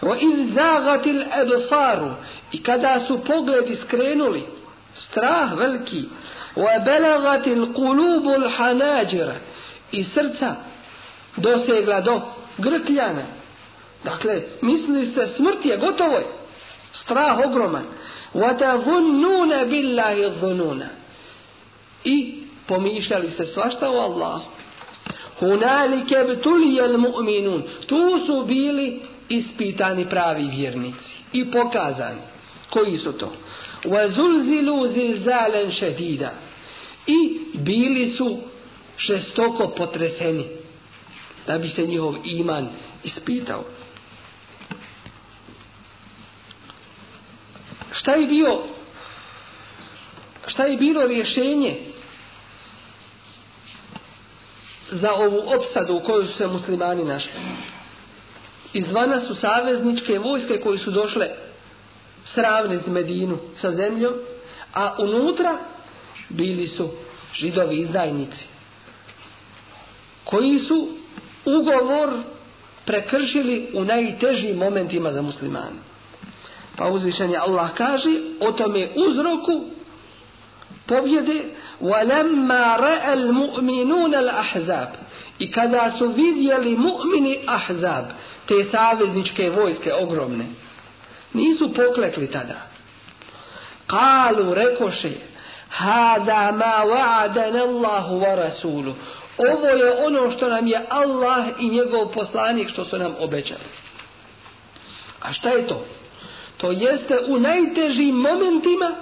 Wa 0.02 0.18
iz 0.22 0.54
zagatil 0.54 1.22
ebsaru 1.22 2.12
i 2.52 2.64
kada 2.64 3.00
su 3.08 3.20
pogledi 3.28 3.76
skrenuli 3.76 4.46
strah 4.96 5.58
veliki. 5.58 6.04
وبلغت 6.57 7.47
القلوب 7.47 8.27
الحناجر 8.29 9.33
i 9.93 10.05
srca 10.05 10.57
dosegla 11.37 12.01
do 12.01 12.21
grkljana. 12.59 13.27
Dakle, 14.05 14.43
mislili 14.63 15.07
ste 15.07 15.27
smrt 15.27 15.65
je 15.65 15.77
gotovo 15.77 16.17
je. 16.17 16.27
Strah 16.93 17.39
ogroman. 17.47 17.85
وَتَظُنُّونَ 18.35 19.51
بِاللَّهِ 19.71 20.25
الظُّنُونَ 20.31 20.83
I 22.05 22.43
pomišljali 22.67 23.31
ste 23.31 23.47
svašta 23.47 23.91
o 23.91 23.97
Allahu. 23.97 24.45
Hunalike 25.41 26.25
btulijel 26.29 26.99
mu'minun. 26.99 27.63
Tu 27.87 28.27
su 28.27 28.45
bili 28.45 29.01
ispitani 29.29 30.07
pravi 30.09 30.49
vjernici 30.49 31.17
i 31.33 31.51
pokazani. 31.51 32.21
Koji 32.71 32.97
su 32.97 33.13
to? 33.13 33.33
وَزُلْزِلُوا 33.88 34.88
زِلْزَالًا 34.88 35.70
شَدِيدًا 35.72 36.32
I 37.08 37.40
bili 37.54 38.08
su 38.08 38.38
šestoko 38.98 39.68
potreseni 39.68 40.48
da 41.48 41.58
bi 41.58 41.70
se 41.70 41.88
njihov 41.88 42.16
iman 42.24 42.68
ispitao. 43.04 43.64
Šta 47.94 48.12
je 48.12 48.28
bio 48.28 48.60
šta 50.48 50.64
je 50.64 50.78
bilo 50.78 51.08
rješenje 51.08 51.76
za 54.92 55.14
ovu 55.14 55.42
opsadu 55.58 55.96
u 55.96 56.00
kojoj 56.00 56.26
su 56.26 56.34
se 56.34 56.48
muslimani 56.48 57.04
našli? 57.04 57.32
Izvana 58.74 59.20
su 59.20 59.36
savezničke 59.36 60.20
vojske 60.20 60.60
koji 60.60 60.80
su 60.80 60.92
došle 60.92 61.30
sravniti 62.25 62.91
Medinu 62.91 63.39
sa 63.57 63.73
zemljom, 63.73 64.13
a 64.75 64.97
unutra 64.99 65.59
bili 66.29 66.67
su 66.67 66.89
židovi 67.35 67.79
izdajnici 67.79 68.45
koji 70.25 70.59
su 70.59 70.89
ugovor 71.45 72.11
prekršili 72.85 73.71
u 73.75 73.85
najtežim 73.85 74.57
momentima 74.57 75.13
za 75.13 75.23
muslimane. 75.23 75.81
Pa 76.77 76.89
uzvišenje 76.89 77.37
Allah 77.37 77.71
kaže 77.75 78.11
o 78.41 78.53
tome 78.53 78.89
uzroku 78.97 79.65
pobjede 80.87 81.43
وَلَمَّا 81.81 82.77
رَأَ 82.77 83.13
الْمُؤْمِنُونَ 83.13 84.15
الْأَحْزَابِ 84.15 84.89
I 85.39 85.53
kada 85.53 85.93
su 85.99 86.09
vidjeli 86.09 86.77
mu'mini 86.77 87.39
ahzab, 87.47 88.05
te 88.47 88.65
savezničke 88.71 89.51
vojske 89.51 89.95
ogromne, 89.95 90.45
nisu 91.36 91.74
poklekli 91.74 92.28
tada. 92.32 92.62
Kalu 93.88 94.54
rekoše, 94.54 95.12
hada 95.70 96.52
ma 96.52 96.86
wa'adana 96.86 97.62
Allahu 97.62 98.20
wa 98.20 98.36
rasulu. 98.36 98.94
Ovo 99.38 99.68
je 99.68 100.06
ono 100.06 100.32
što 100.32 100.50
nam 100.50 100.68
je 100.68 100.86
Allah 100.90 101.46
i 101.60 101.70
njegov 101.70 102.12
poslanik 102.14 102.70
što 102.70 102.86
su 102.86 102.98
nam 102.98 103.16
obećali. 103.20 103.64
A 105.22 105.34
šta 105.34 105.50
je 105.50 105.68
to? 105.68 105.86
To 106.58 106.72
jeste 106.72 107.18
u 107.28 107.40
najtežim 107.40 108.16
momentima 108.16 108.96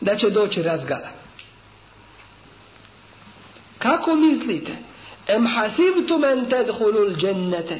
da 0.00 0.16
će 0.16 0.30
doći 0.30 0.62
razgala. 0.62 1.08
Kako 3.78 4.16
mislite? 4.16 4.72
Em 5.26 5.46
hasibtum 5.46 6.24
en 6.24 6.46
tadkhulul 6.46 7.16
džennete 7.16 7.78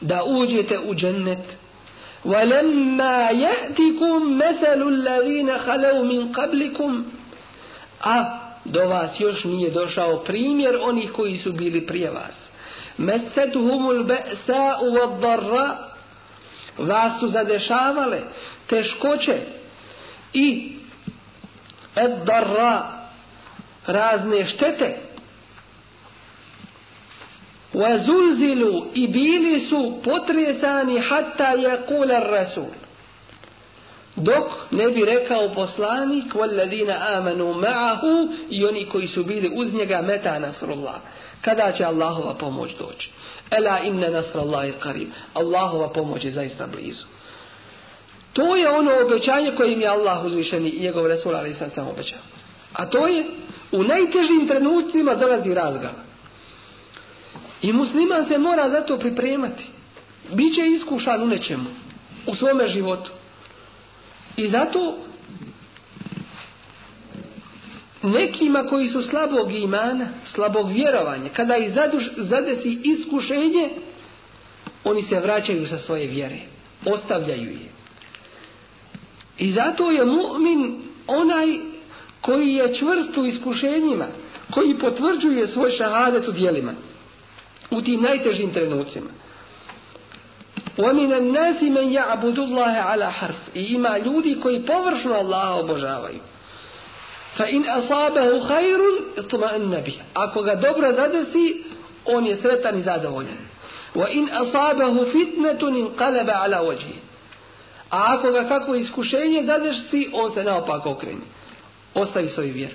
da 0.00 0.24
uđete 0.24 0.78
u 0.78 0.94
džennet 0.94 1.56
ولما 2.25 3.29
يأتكم 3.29 4.37
مثل 4.37 4.81
الذين 4.87 5.57
خلوا 5.57 6.03
من 6.03 6.31
قبلكم 6.31 7.03
a 8.03 8.23
do 8.65 8.87
vas 8.87 9.19
još 9.19 9.43
nije 9.43 9.71
došao 9.71 10.17
primjer 10.17 10.77
onih 10.81 11.11
koji 11.11 11.37
su 11.37 11.51
bili 11.51 11.85
prije 11.85 12.11
vas 12.11 12.35
mesetuhumul 12.97 14.03
be'sa 14.03 14.75
u 14.81 15.21
darra 15.21 15.77
vas 16.77 17.19
su 17.19 17.27
zadešavale 17.27 18.21
teškoće 18.67 19.37
i 20.33 20.75
ed 21.95 22.11
darra 22.25 22.81
razne 23.87 24.45
štete 24.45 24.97
وزلزلوا 27.75 28.83
i 28.93 29.07
bili 29.07 29.59
su 29.59 29.93
potresani 30.03 30.99
hatta 30.99 31.53
yaqula 31.55 32.19
rasul 32.19 32.71
dok 34.15 34.45
ne 34.71 34.89
bi 34.89 35.05
rekao 35.05 35.49
poslanik 35.49 36.33
walladina 36.33 37.17
amanu 37.17 37.53
ma'ahu 37.53 38.27
i 38.49 38.65
oni 38.65 38.85
koji 38.85 39.07
su 39.07 39.23
bili 39.23 39.51
uz 39.55 39.73
njega 39.73 40.01
meta 40.01 40.39
nasrullah 40.39 40.95
kada 41.41 41.71
će 41.71 41.83
Allahova 41.83 42.33
pomoć 42.33 42.71
doći 42.79 43.09
ela 43.51 43.79
inna 43.79 44.09
nasrallahi 44.09 44.73
qarib 44.83 45.07
Allahova 45.33 45.89
pomoć 45.89 46.23
je 46.23 46.31
zaista 46.31 46.67
blizu 46.67 47.05
to 48.33 48.55
je 48.55 48.69
ono 48.69 48.91
obećanje 49.05 49.51
koje 49.51 49.73
im 49.73 49.81
je 49.81 49.87
Allah 49.87 50.25
uzvišeni 50.25 50.69
i 50.69 50.81
njegov 50.81 51.07
Resul 51.07 51.35
ali 51.35 51.53
sam 51.53 51.69
sam 51.69 51.87
obećao 51.87 52.19
a 52.73 52.85
to 52.85 53.07
je 53.07 53.25
u 53.71 53.83
najtežim 53.83 54.47
trenucima 54.47 55.15
dolazi 55.15 55.53
razgala 55.53 56.06
I 57.62 57.72
musliman 57.72 58.26
se 58.26 58.38
mora 58.38 58.68
za 58.68 58.80
to 58.80 58.98
pripremati. 58.98 59.64
Biće 60.32 60.66
iskušan 60.66 61.22
u 61.22 61.26
nečemu. 61.26 61.70
U 62.26 62.34
svome 62.34 62.68
životu. 62.68 63.10
I 64.36 64.48
zato 64.48 64.98
nekima 68.02 68.64
koji 68.64 68.88
su 68.88 69.02
slabog 69.02 69.52
imana, 69.52 70.06
slabog 70.34 70.70
vjerovanja, 70.72 71.28
kada 71.28 71.56
ih 71.56 71.74
zaduš, 71.74 72.10
zadesi 72.16 72.78
iskušenje, 72.84 73.70
oni 74.84 75.02
se 75.02 75.20
vraćaju 75.20 75.66
sa 75.66 75.78
svoje 75.78 76.06
vjere. 76.06 76.38
Ostavljaju 76.86 77.50
je. 77.50 77.68
I 79.38 79.52
zato 79.52 79.90
je 79.90 80.04
mu'min 80.04 80.76
onaj 81.06 81.58
koji 82.20 82.48
je 82.48 82.74
čvrst 82.74 83.18
u 83.18 83.26
iskušenjima, 83.26 84.06
koji 84.50 84.78
potvrđuje 84.78 85.46
svoj 85.46 85.70
šahadet 85.70 86.28
u 86.28 86.32
dijelima 86.32 86.72
u 87.71 87.81
tim 87.81 88.01
najtežim 88.01 88.53
trenucima. 88.53 89.09
وَمِنَ 90.77 91.13
النَّاسِ 91.13 91.61
مَنْ 91.61 91.91
يَعْبُدُ 91.93 92.39
اللَّهَ 92.39 92.75
عَلَى 92.81 93.11
حَرْفِ 93.11 93.41
I 93.53 93.61
ima 93.73 93.97
ljudi 93.97 94.39
koji 94.41 94.65
površno 94.65 95.13
Allaha 95.13 95.53
obožavaju. 95.53 96.19
فَإِنْ 97.37 97.63
أَصَابَهُ 97.65 98.39
خَيْرٌ 98.39 98.79
اطْمَأَنَّ 99.17 99.83
بِهِ 99.85 99.97
Ako 100.13 100.41
ga 100.41 100.55
dobro 100.55 100.93
zadesi, 100.93 101.63
on 102.05 102.25
je 102.25 102.35
sretan 102.35 102.79
i 102.79 102.81
zadovoljan. 102.81 103.37
وَإِنْ 103.95 104.29
أَصَابَهُ 104.29 105.05
فِتْنَةٌ 105.13 105.61
انْقَلَبَ 105.61 106.29
عَلَى 106.29 106.59
وَجْهِ 106.59 106.93
A 107.89 108.13
ako 108.13 108.31
ga 108.31 108.47
kako 108.47 108.75
iskušenje 108.75 109.43
zadesi, 109.45 110.09
on 110.13 110.31
se 110.31 110.43
naopak 110.43 110.85
okreni. 110.85 111.25
Ostavi 111.93 112.27
svoj 112.27 112.45
vjer. 112.45 112.71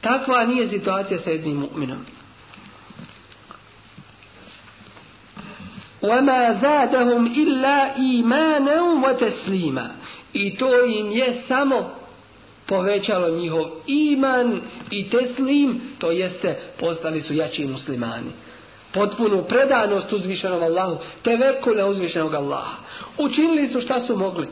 Takva 0.00 0.44
nije 0.44 0.68
situacija 0.68 1.20
sa 1.20 1.30
jednim 1.30 1.56
mu'minom. 1.56 1.98
وَمَا 6.02 6.52
زَادَهُمْ 6.60 7.26
إِلَّا 7.26 7.96
إِيمَانًا 7.96 8.82
وَتَسْلِيمًا 9.02 9.88
I 10.32 10.56
to 10.56 10.84
im 10.84 11.12
je 11.12 11.42
samo 11.48 11.90
povećalo 12.66 13.28
njihov 13.28 13.66
iman 13.86 14.60
i 14.90 15.10
teslim, 15.10 15.80
to 15.98 16.10
jeste 16.10 16.58
postali 16.80 17.20
su 17.20 17.34
jači 17.34 17.66
muslimani. 17.66 18.30
Potpunu 18.92 19.44
predanost 19.48 20.12
uzvišenom 20.12 20.62
Allahu, 20.62 20.98
te 21.22 21.36
veku 21.36 21.70
na 21.70 21.86
uzvišenog 21.86 22.34
Allaha. 22.34 22.76
Učinili 23.18 23.66
su 23.66 23.80
šta 23.80 24.00
su 24.00 24.16
mogli. 24.16 24.46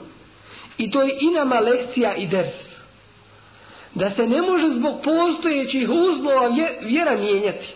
I 0.79 0.91
to 0.91 1.03
je 1.03 1.19
i 1.21 1.31
nama 1.31 1.61
lekcija 1.61 2.15
i 2.15 2.27
ders. 2.27 2.55
Da 3.95 4.11
se 4.11 4.27
ne 4.27 4.43
može 4.43 4.69
zbog 4.69 5.01
postojećih 5.05 5.91
uzlova 5.91 6.49
vjera 6.83 7.17
mijenjati. 7.17 7.75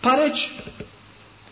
Pa 0.00 0.14
reći, 0.14 0.50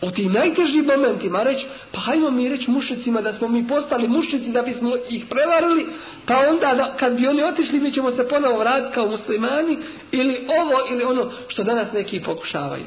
u 0.02 0.10
tim 0.10 0.32
najtežim 0.32 0.84
momentima 0.84 1.42
reći, 1.42 1.66
pa 1.92 2.00
hajmo 2.00 2.30
mi 2.30 2.48
reći 2.48 2.70
mušicima 2.70 3.20
da 3.20 3.32
smo 3.32 3.48
mi 3.48 3.68
postali 3.68 4.08
mušici 4.08 4.50
da 4.50 4.62
bismo 4.62 4.96
ih 5.08 5.24
prevarili, 5.30 5.86
pa 6.26 6.38
onda 6.48 6.74
da, 6.74 6.96
kad 6.96 7.16
bi 7.16 7.26
oni 7.26 7.42
otišli 7.44 7.80
mi 7.80 7.92
ćemo 7.92 8.10
se 8.10 8.28
ponovo 8.28 8.58
vratiti 8.58 8.94
kao 8.94 9.06
muslimani 9.06 9.78
ili 10.12 10.46
ovo 10.48 10.78
ili 10.90 11.04
ono 11.04 11.30
što 11.48 11.64
danas 11.64 11.92
neki 11.92 12.20
pokušavaju. 12.20 12.84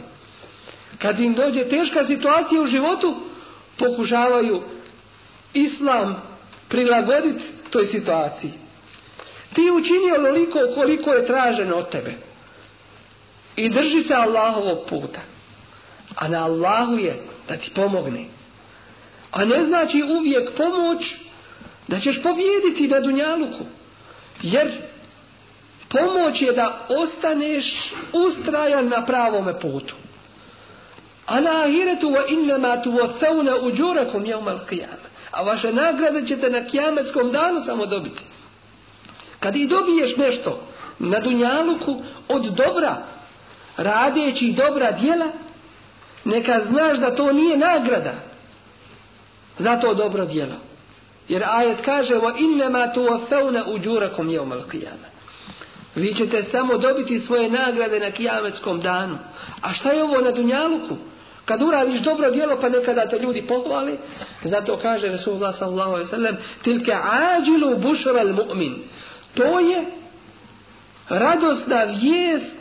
Kad 1.01 1.19
im 1.19 1.33
dođe 1.33 1.63
teška 1.63 2.03
situacija 2.03 2.61
u 2.61 2.67
životu, 2.67 3.15
pokušavaju 3.77 4.63
islam 5.53 6.21
prilagoditi 6.69 7.43
toj 7.69 7.85
situaciji. 7.85 8.51
Ti 9.53 9.71
učini 9.71 10.11
onoliko 10.17 10.59
koliko 10.75 11.13
je 11.13 11.25
traženo 11.25 11.75
od 11.75 11.89
tebe. 11.89 12.13
I 13.55 13.69
drži 13.69 14.03
se 14.03 14.13
Allahovog 14.13 14.79
puta. 14.89 15.34
A 16.15 16.27
na 16.27 16.43
Allahu 16.43 16.97
je 16.97 17.23
da 17.47 17.57
ti 17.57 17.71
pomogne. 17.75 18.25
A 19.31 19.45
ne 19.45 19.65
znači 19.65 20.03
uvijek 20.03 20.49
pomoć 20.57 21.15
da 21.87 21.99
ćeš 21.99 22.23
pobjediti 22.23 22.87
na 22.87 22.99
Dunjaluku. 22.99 23.65
Jer 24.41 24.71
pomoć 25.89 26.41
je 26.41 26.51
da 26.51 26.87
ostaneš 26.89 27.91
ustrajan 28.13 28.87
na 28.89 29.05
pravome 29.05 29.59
putu. 29.59 29.95
A 31.25 31.39
na 31.39 31.61
ahiretu 31.61 32.09
wa 32.09 32.23
innama 32.27 32.83
tuwathawna 32.83 33.55
ujurakum 33.61 34.23
yawm 34.23 34.47
al-qiyamah. 34.47 35.05
A 35.31 35.43
vaše 35.43 35.73
nagrade 35.73 36.27
ćete 36.27 36.49
na 36.49 36.65
kijametskom 36.65 37.31
danu 37.31 37.61
samo 37.65 37.85
dobiti. 37.85 38.21
Kad 39.39 39.55
i 39.55 39.67
dobiješ 39.67 40.17
nešto 40.17 40.67
na 40.99 41.19
dunjaluku 41.19 42.01
od 42.27 42.43
dobra, 42.43 42.97
radeći 43.77 44.53
dobra 44.57 44.91
djela, 44.91 45.25
neka 46.25 46.61
znaš 46.69 46.97
da 46.97 47.15
to 47.15 47.33
nije 47.33 47.57
nagrada 47.57 48.13
za 49.57 49.79
to 49.79 49.93
dobro 49.93 50.25
djelo. 50.25 50.55
Jer 51.29 51.43
ajet 51.45 51.77
kaže 51.85 52.15
wa 52.15 52.33
innama 52.37 52.93
tuwaffawna 52.95 53.63
ujurakum 53.73 54.29
yawm 54.29 54.51
qiyamah." 54.71 55.15
Vi 55.95 56.13
ćete 56.13 56.43
samo 56.43 56.77
dobiti 56.77 57.19
svoje 57.19 57.49
nagrade 57.49 57.99
na 57.99 58.11
kijametskom 58.11 58.81
danu. 58.81 59.17
A 59.61 59.73
šta 59.73 59.91
je 59.91 60.03
ovo 60.03 60.21
na 60.21 60.31
Dunjaluku? 60.31 60.97
Kad 61.45 61.61
uradiš 61.61 62.01
dobro 62.01 62.31
djelo 62.31 62.57
pa 62.61 62.69
nekada 62.69 63.07
te 63.07 63.19
ljudi 63.19 63.47
pohvali, 63.47 63.97
zato 64.43 64.77
kaže 64.77 65.07
Resulullah 65.07 65.55
sallallahu 65.59 65.91
alejhi 65.91 66.11
ve 66.11 66.17
sellem 66.17 66.37
tilke 66.63 66.93
ađilu 67.11 67.77
bushra 67.77 68.21
al-mu'min. 68.21 68.73
To 69.33 69.59
je 69.59 69.85
radosna 71.09 71.83
vijest 71.83 72.51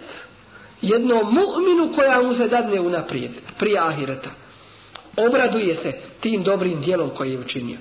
jednom 0.82 1.34
mu'minu 1.34 1.94
koja 1.94 2.22
mu 2.22 2.34
se 2.34 2.48
dadne 2.48 2.80
unaprijed, 2.80 3.30
prije 3.58 3.78
ahireta. 3.78 4.30
Obraduje 5.16 5.74
se 5.74 5.92
tim 6.20 6.42
dobrim 6.42 6.80
djelom 6.80 7.10
koji 7.10 7.32
je 7.32 7.38
učinio. 7.38 7.78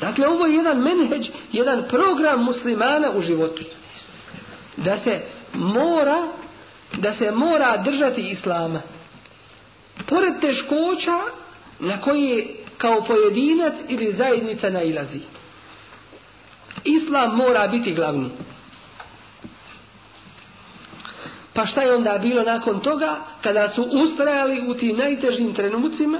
Dakle, 0.00 0.28
ovo 0.28 0.46
je 0.46 0.54
jedan 0.54 0.78
menheđ, 0.78 1.28
jedan 1.52 1.84
program 1.88 2.44
muslimana 2.44 3.10
u 3.16 3.20
životu. 3.20 3.62
Da 4.76 4.98
se 4.98 5.20
mora, 5.52 6.28
da 6.98 7.14
se 7.14 7.30
mora 7.30 7.76
držati 7.76 8.30
islama. 8.30 8.80
Pored 10.08 10.40
teškoća 10.40 11.18
na 11.80 12.00
koje 12.00 12.46
kao 12.78 13.04
pojedinac 13.04 13.74
ili 13.88 14.12
zajednica 14.12 14.70
nailazi. 14.70 15.20
Islam 16.84 17.36
mora 17.36 17.68
biti 17.68 17.94
glavni. 17.94 18.30
Pa 21.53 21.65
šta 21.65 21.81
je 21.81 21.95
onda 21.95 22.17
bilo 22.17 22.43
nakon 22.43 22.79
toga, 22.79 23.15
kada 23.43 23.69
su 23.69 23.83
ustrajali 23.91 24.69
u 24.69 24.73
tim 24.73 24.97
najtežim 24.97 25.53
trenucima? 25.53 26.17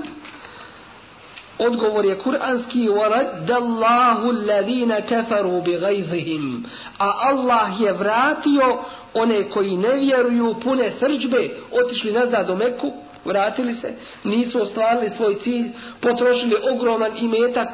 Odgovor 1.60 2.06
je 2.06 2.20
kuranski 2.20 2.90
وَرَدَّ 2.90 3.52
اللَّهُ 3.52 4.30
الَّذِينَ 4.30 5.00
كَفَرُوا 5.00 5.62
بِغَيْظِهِمْ 5.62 6.64
A 6.98 7.12
Allah 7.30 7.82
je 7.82 7.94
vratio 7.94 8.80
one 9.14 9.50
koji 9.50 9.78
ne 9.78 9.98
vjeruju 9.98 10.56
pune 10.64 10.92
srđbe, 11.00 11.50
otišli 11.72 12.12
nazad 12.12 12.50
u 12.50 12.56
Meku, 12.56 12.94
vratili 13.26 13.74
se, 13.74 13.94
nisu 14.24 14.62
ostvarili 14.62 15.10
svoj 15.10 15.36
cilj, 15.40 15.66
potrošili 16.02 16.56
ogroman 16.72 17.12
imetak, 17.18 17.70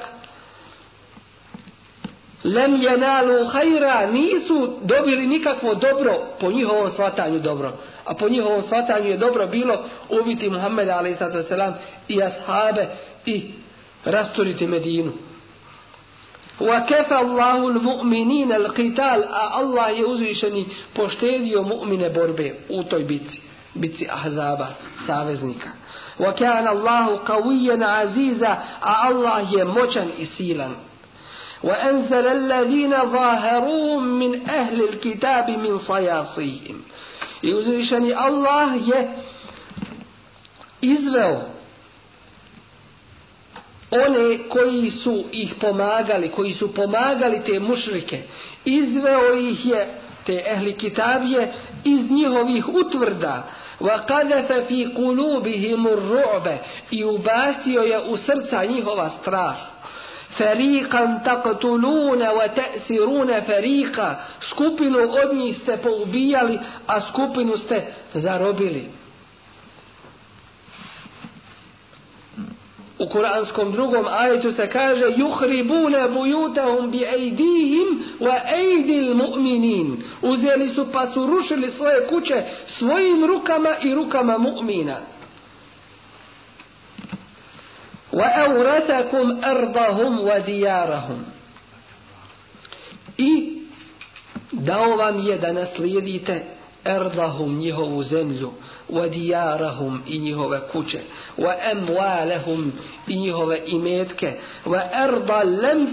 lem 2.45 2.77
jenalu 2.83 3.45
hajra, 3.45 4.07
nisu 4.07 4.79
dobili 4.83 5.27
nikakvo 5.27 5.75
dobro 5.75 6.15
po 6.41 6.51
njihovom 6.51 6.91
svatanju 6.91 7.39
dobro. 7.39 7.73
A 8.05 8.15
po 8.15 8.29
njihovom 8.29 8.63
svatanju 8.63 9.09
je 9.09 9.17
dobro 9.17 9.47
bilo 9.47 9.85
ubiti 10.09 10.51
Muhammeda 10.51 10.93
a.s. 10.93 11.51
i 12.09 12.23
ashabe 12.23 12.87
i 13.27 13.51
rasturiti 14.05 14.67
Medinu. 14.67 15.13
Wa 16.61 16.87
kefa 16.87 17.17
Allahu 17.19 17.67
al-mu'minina 17.67 18.55
al-qital, 18.55 19.25
a 19.25 19.51
Allah 19.53 19.99
je 19.99 20.07
uzvišeni 20.07 20.69
poštedio 20.95 21.63
mu'mine 21.63 22.11
borbe 22.11 22.55
u 22.69 22.83
toj 22.83 23.05
bitci, 23.05 23.41
bitci 23.75 24.07
Ahzaba, 24.11 24.67
saveznika. 25.07 25.69
Wa 26.19 26.33
kana 26.39 26.71
Allahu 26.71 27.25
qawiyan 27.27 27.85
aziza, 27.85 28.57
a 28.81 29.09
Allah 29.09 29.53
je 29.53 29.65
moćan 29.65 30.09
i 30.19 30.27
silan. 30.27 30.75
وأنزل 31.64 32.28
الذين 32.28 32.92
ظاهروهم 33.06 34.04
من 34.04 34.50
أهل 34.50 34.84
الكتاب 34.90 35.50
من 35.50 35.80
صياصيهم 35.80 36.82
I 37.42 37.54
uzvišeni 37.54 38.14
Allah 38.14 38.88
je 38.88 39.10
izveo 40.82 41.42
one 43.92 44.38
koji 44.50 44.90
su 44.90 45.24
ih 45.32 45.54
pomagali, 45.62 46.30
koji 46.30 46.54
su 46.54 46.74
pomagali 46.74 47.42
te 47.46 47.60
mušrike, 47.60 48.22
izveo 48.66 49.34
ih 49.34 49.66
je 49.66 49.88
te 50.26 50.44
ehli 50.48 50.78
kitabije 50.78 51.54
iz 51.84 52.12
njihovih 52.12 52.68
utvrda 52.68 53.44
وَقَذَفَ 53.82 54.52
فِي 54.68 54.86
قُلُوبِهِمُ 54.96 55.88
الرُّعْبَ 55.88 56.58
i 56.92 57.04
ubacio 57.04 57.82
je 57.82 58.02
u 58.02 58.18
srca 58.18 58.66
njihova 58.66 59.10
strah 59.22 59.56
Fariqan 60.39 61.25
taqtuluna 61.25 62.33
wa 62.33 62.49
ta'siruna 62.49 63.43
fariqa. 63.43 64.17
Skupinu 64.51 64.99
od 64.99 65.37
njih 65.37 65.57
ste 65.57 65.77
poubijali, 65.77 66.59
a 66.87 67.01
skupinu 67.01 67.57
ste 67.57 67.83
zarobili. 68.15 69.01
U 72.99 73.09
kuranskom 73.09 73.73
drugom 73.73 74.07
ajetu 74.11 74.53
se 74.53 74.67
kaže 74.67 75.05
yuhribuna 75.05 76.09
buyutahum 76.09 76.91
bi 76.91 77.07
aydihim 77.07 78.05
wa 78.21 78.41
aydil 78.45 79.15
mu'minin. 79.15 79.97
Uzeli 80.23 80.69
su 80.69 80.87
pa 80.93 81.07
su 81.07 81.27
rušili 81.27 81.71
svoje 81.71 82.07
kuće 82.07 82.43
svojim 82.67 83.27
rukama 83.27 83.71
i 83.83 83.95
rukama 83.95 84.39
mu'mina. 84.39 84.97
وأورثكم 88.14 89.44
أرضهم 89.44 90.20
وديارهم 90.20 91.26
I 93.18 93.62
dao 94.52 94.96
vam 94.98 95.20
je 95.28 95.38
da 95.38 95.54
naslijedite 95.54 96.44
erdahum 96.86 97.58
njihovu 97.58 98.04
zemlju, 98.04 98.52
wa 98.90 99.10
dijarahum 99.10 100.02
i 100.08 100.20
njihove 100.20 100.60
kuće, 100.72 101.00
wa 101.38 101.54
emwalehum 101.72 102.72
i 103.08 103.16
njihove 103.16 103.62
imetke, 103.66 104.34
wa 104.66 104.82
erda 105.04 105.44
lem 105.44 105.88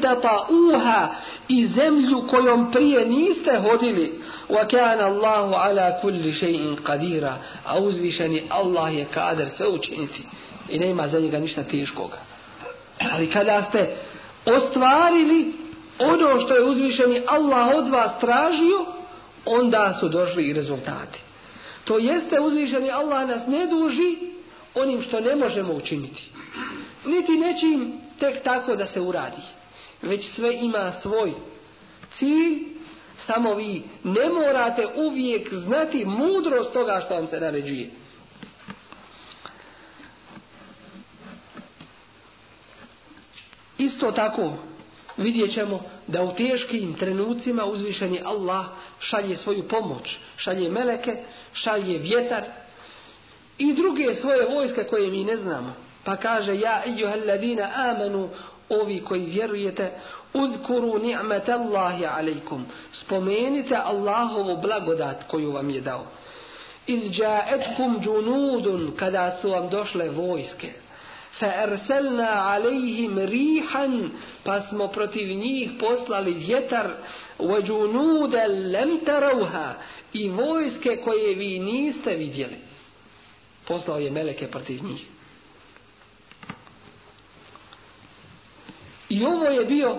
uha 0.74 1.08
i 1.48 1.66
zemlju 1.66 2.26
kojom 2.30 2.72
prije 2.72 3.06
niste 3.06 3.56
hodili, 3.58 4.12
wa 4.48 4.70
kana 4.70 5.06
Allahu 5.06 5.54
ala 5.54 6.00
kulli 6.00 6.32
še'in 6.32 6.76
qadira, 6.86 7.34
a 7.66 7.78
uzvišeni 7.78 8.42
Allah 8.48 8.96
je 8.96 9.04
kader 9.14 9.48
sve 9.56 9.68
učiniti 9.68 10.22
i 10.69 10.79
nema 10.79 11.07
za 11.07 11.19
njega 11.19 11.39
ništa 11.39 11.63
teškoga. 11.63 12.17
Ali 13.11 13.31
kada 13.31 13.63
ste 13.69 13.95
ostvarili 14.45 15.53
ono 15.99 16.39
što 16.39 16.53
je 16.53 16.63
uzvišeni 16.63 17.21
Allah 17.27 17.75
od 17.75 17.87
vas 17.87 18.11
tražio, 18.19 18.85
onda 19.45 19.97
su 19.99 20.09
došli 20.09 20.43
i 20.43 20.53
rezultati. 20.53 21.19
To 21.85 21.97
jeste 21.97 22.39
uzvišeni 22.39 22.91
Allah 22.91 23.27
nas 23.27 23.41
ne 23.47 23.67
duži 23.67 24.17
onim 24.75 25.01
što 25.01 25.19
ne 25.19 25.35
možemo 25.35 25.73
učiniti. 25.73 26.29
Niti 27.05 27.31
nečim 27.31 27.93
tek 28.19 28.43
tako 28.43 28.75
da 28.75 28.85
se 28.85 29.01
uradi. 29.01 29.41
Već 30.01 30.35
sve 30.35 30.55
ima 30.55 30.91
svoj 31.01 31.33
cilj, 32.17 32.63
samo 33.25 33.53
vi 33.53 33.83
ne 34.03 34.29
morate 34.29 34.87
uvijek 34.95 35.53
znati 35.53 36.05
mudrost 36.05 36.73
toga 36.73 37.01
što 37.05 37.13
vam 37.13 37.27
se 37.27 37.39
naređuje. 37.39 37.89
Isto 43.77 44.11
tako 44.11 44.53
vidjet 45.17 45.53
ćemo 45.53 45.81
da 46.07 46.23
u 46.23 46.35
teškim 46.35 46.93
trenucima 46.93 47.65
uzvišeni 47.65 48.21
Allah 48.25 48.65
šalje 48.99 49.37
svoju 49.37 49.67
pomoć, 49.67 50.17
šalje 50.37 50.69
meleke, 50.69 51.15
šalje 51.53 51.97
vjetar 51.97 52.43
i 53.57 53.73
druge 53.73 54.15
svoje 54.15 54.45
vojske 54.55 54.83
koje 54.83 55.11
mi 55.11 55.23
ne 55.23 55.37
znamo. 55.37 55.73
Pa 56.03 56.15
kaže 56.15 56.59
ja 56.59 56.83
ejuhalladina 56.85 57.69
amanu 57.75 58.29
ovi 58.69 58.99
koji 58.99 59.25
vjerujete 59.25 59.91
uzkuru 60.33 60.99
ni'mat 60.99 61.49
Allahi 61.49 62.05
alaikum 62.05 62.65
spomenite 62.93 63.75
Allahovu 63.75 64.57
blagodat 64.61 65.23
koju 65.27 65.51
vam 65.51 65.69
je 65.69 65.81
dao. 65.81 66.05
Iz 66.87 67.11
džaetkum 67.11 67.99
džunudun 68.01 68.93
kada 68.95 69.37
su 69.41 69.49
vam 69.49 69.69
došle 69.69 70.09
vojske. 70.09 70.71
فَأَرْسَلْنَا 71.38 72.28
عَلَيْهِمْ 72.28 73.18
رِيحًا 73.18 74.08
pa 74.44 74.60
smo 74.60 74.88
protiv 74.88 75.28
njih 75.28 75.70
poslali 75.80 76.34
vjetar 76.34 76.90
وَجُنُودَ 77.38 78.34
لَمْ 78.74 78.98
تَرَوْهَا 79.06 79.74
i 80.12 80.28
vojske 80.28 80.96
koje 81.04 81.34
vi 81.34 81.58
niste 81.58 82.14
vidjeli. 82.14 82.56
Poslao 83.68 83.98
je 83.98 84.10
meleke 84.10 84.46
protiv 84.46 84.84
njih. 84.84 85.06
I 89.08 89.24
ovo 89.24 89.44
je 89.44 89.64
bio 89.64 89.96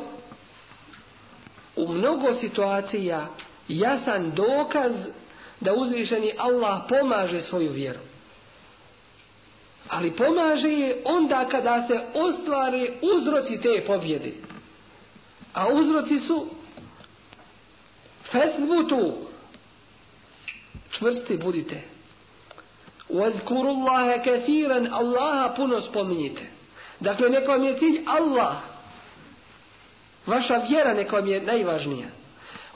u 1.75 1.87
mnogo 1.87 2.33
situacija 2.33 3.27
jasan 3.67 4.31
dokaz 4.31 4.91
da 5.59 5.73
uzvišeni 5.73 6.33
Allah 6.37 6.81
pomaže 6.89 7.41
svoju 7.41 7.71
vjeru. 7.71 7.99
ali 9.88 10.10
pomaže 10.10 10.68
je 10.68 11.02
onda 11.04 11.48
kada 11.50 11.86
se 11.86 12.00
ostvari 12.14 12.90
uzroci 13.02 13.60
te 13.60 13.84
pobjede. 13.86 14.32
A 15.54 15.68
uzroci 15.68 16.18
su 16.18 16.46
Fesbutu. 18.32 19.14
Čvrsti 20.90 21.36
budite. 21.36 21.80
Uazkuru 23.08 23.68
Allahe 23.68 24.22
kathiran. 24.24 24.88
Allaha 24.92 25.54
puno 25.56 25.80
spominjite. 25.80 26.42
Dakle, 27.00 27.28
neko 27.28 27.50
vam 27.50 27.64
je 27.64 27.78
cilj 27.78 28.04
Allah. 28.06 28.56
Vaša 30.26 30.56
vjera 30.56 30.94
neko 30.94 31.16
vam 31.16 31.26
je 31.26 31.42
najvažnija. 31.42 32.06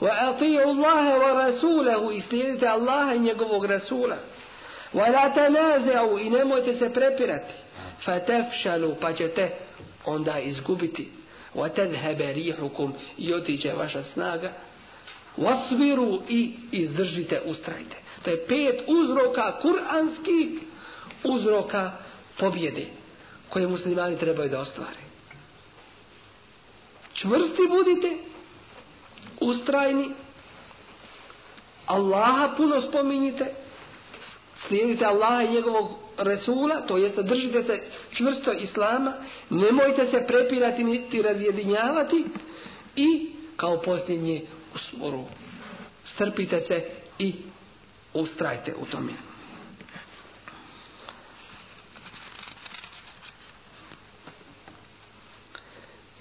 Wa 0.01 0.11
atiju 0.11 0.61
Allahe 0.61 1.11
wa 1.11 1.33
rasulahu 1.33 2.11
I 2.11 2.21
slijedite 2.21 2.67
Allaha 2.67 3.13
i 3.13 3.19
njegovog 3.19 3.65
rasula. 3.65 4.15
وَلَا 4.94 5.28
تَنَازَعُوا 5.28 6.20
I 6.20 6.30
nemojte 6.30 6.78
se 6.78 6.92
prepirati. 6.92 7.52
فَتَفْشَلُوا 8.04 8.94
Pa 9.00 9.12
ćete 9.12 9.50
onda 10.04 10.38
izgubiti. 10.38 11.08
وَتَذْهَبَ 11.54 12.34
رِيحُكُمْ 12.34 12.92
I 13.18 13.34
otiće 13.34 13.72
vaša 13.72 14.02
snaga. 14.02 14.52
وَصْبِرُوا 15.38 16.20
I 16.28 16.54
izdržite, 16.72 17.40
ustrajte. 17.44 17.96
To 18.22 18.30
je 18.30 18.46
pet 18.46 18.84
uzroka 18.86 19.58
kuranskih 19.62 20.48
uzroka 21.24 21.92
pobjede 22.38 22.86
koje 23.48 23.66
muslimani 23.66 24.18
trebaju 24.18 24.48
da 24.48 24.60
ostvare. 24.60 25.08
Čvrsti 27.14 27.62
budite, 27.68 28.16
ustrajni, 29.40 30.10
Allaha 31.86 32.54
puno 32.56 32.80
spominjite, 32.82 33.54
slijedite 34.67 35.05
Allaha 35.05 35.43
i 35.43 35.53
njegovog 35.53 35.91
Resula, 36.17 36.81
to 36.81 36.97
jeste 36.97 37.23
držite 37.23 37.63
se 37.63 37.81
čvrsto 38.11 38.51
Islama, 38.51 39.13
nemojte 39.49 40.05
se 40.05 40.23
prepirati 40.27 40.83
niti 40.83 41.21
razjedinjavati 41.21 42.25
i 42.95 43.29
kao 43.55 43.81
posljednje 43.81 44.41
u 44.75 44.77
smoru 44.77 45.23
strpite 46.05 46.59
se 46.59 46.83
i 47.19 47.35
ustrajte 48.13 48.75
u 48.81 48.85
tome. 48.85 49.13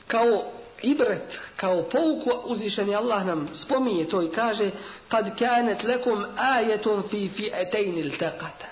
Kao 0.06 0.52
ibret, 0.82 1.38
kao 1.56 1.82
pouku 1.82 2.30
uzvišeni 2.44 2.94
Allah 2.94 3.26
nam 3.26 3.48
spominje 3.54 4.04
to 4.04 4.22
i 4.22 4.30
kaže 4.34 4.70
kad 5.08 5.38
kanet 5.38 5.82
lekum 5.82 6.24
ajetum 6.36 7.02
fi 7.10 7.30
fi'etein 7.36 7.98
iltaqata. 7.98 8.68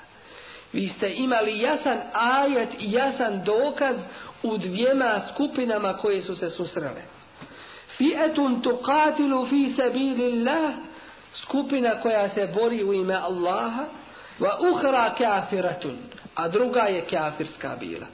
Vi 0.73 0.89
ste 0.89 1.13
imali 1.15 1.61
jasan 1.61 1.99
ajet 2.13 2.69
i 2.79 2.93
jasan 2.93 3.45
dokaz 3.45 3.97
u 4.43 4.57
dvijema 4.57 5.21
skupinama 5.35 5.97
koje 5.97 6.23
su 6.23 6.37
se 6.37 6.51
susrele. 6.51 7.03
Fi'etun 7.99 8.63
tuqatilu 8.63 9.49
fi 9.49 9.73
sabilillah 9.77 10.75
skupina 11.35 12.01
koja 12.01 12.29
se 12.29 12.49
bori 12.55 12.85
u 12.85 12.95
ime 12.95 13.15
Allaha 13.15 13.85
wa 14.41 14.71
uhra 14.71 15.15
kafiratun 15.19 15.99
a 16.35 16.49
druga 16.49 16.81
je 16.81 17.05
kafirska 17.11 17.77
bila 17.81 18.07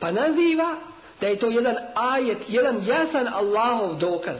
pa 0.00 0.10
naziva 0.10 0.76
da 1.22 1.28
je 1.28 1.38
to 1.38 1.50
jedan 1.50 1.76
ajet 1.94 2.38
jedan 2.48 2.82
jasan 2.86 3.28
Allahov 3.28 3.98
dokaz 3.98 4.38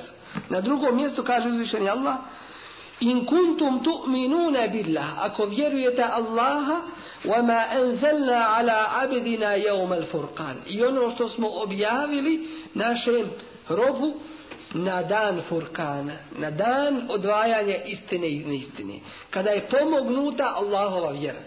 na 0.49 0.61
drugom 0.61 0.97
mjestu 0.97 1.25
kaže 1.25 1.49
uzvišeni 1.49 1.89
Allah 1.89 2.17
in 3.01 3.27
kuntum 3.27 3.85
tu'minuna 3.85 4.69
billah 4.73 5.25
ako 5.25 5.47
vjerujete 5.47 6.03
Allaha 6.03 6.81
wa 7.25 7.43
ma 7.43 7.65
anzalna 7.71 8.47
ala 8.59 8.89
abdina 9.03 9.57
yawm 9.57 9.93
al-furqan 9.93 10.57
i 10.67 10.83
ono 10.85 11.11
što 11.11 11.29
smo 11.29 11.49
objavili 11.63 12.49
našem 12.75 13.31
robu 13.69 14.15
na 14.75 15.03
dan 15.03 15.43
furkana, 15.49 16.17
na 16.39 16.51
dan 16.51 17.07
odvajanja 17.11 17.77
istine 17.87 18.29
i 18.29 18.45
neistine, 18.45 18.95
kada 19.31 19.51
je 19.51 19.67
pomognuta 19.71 20.53
Allahova 20.57 21.11
vjera. 21.11 21.41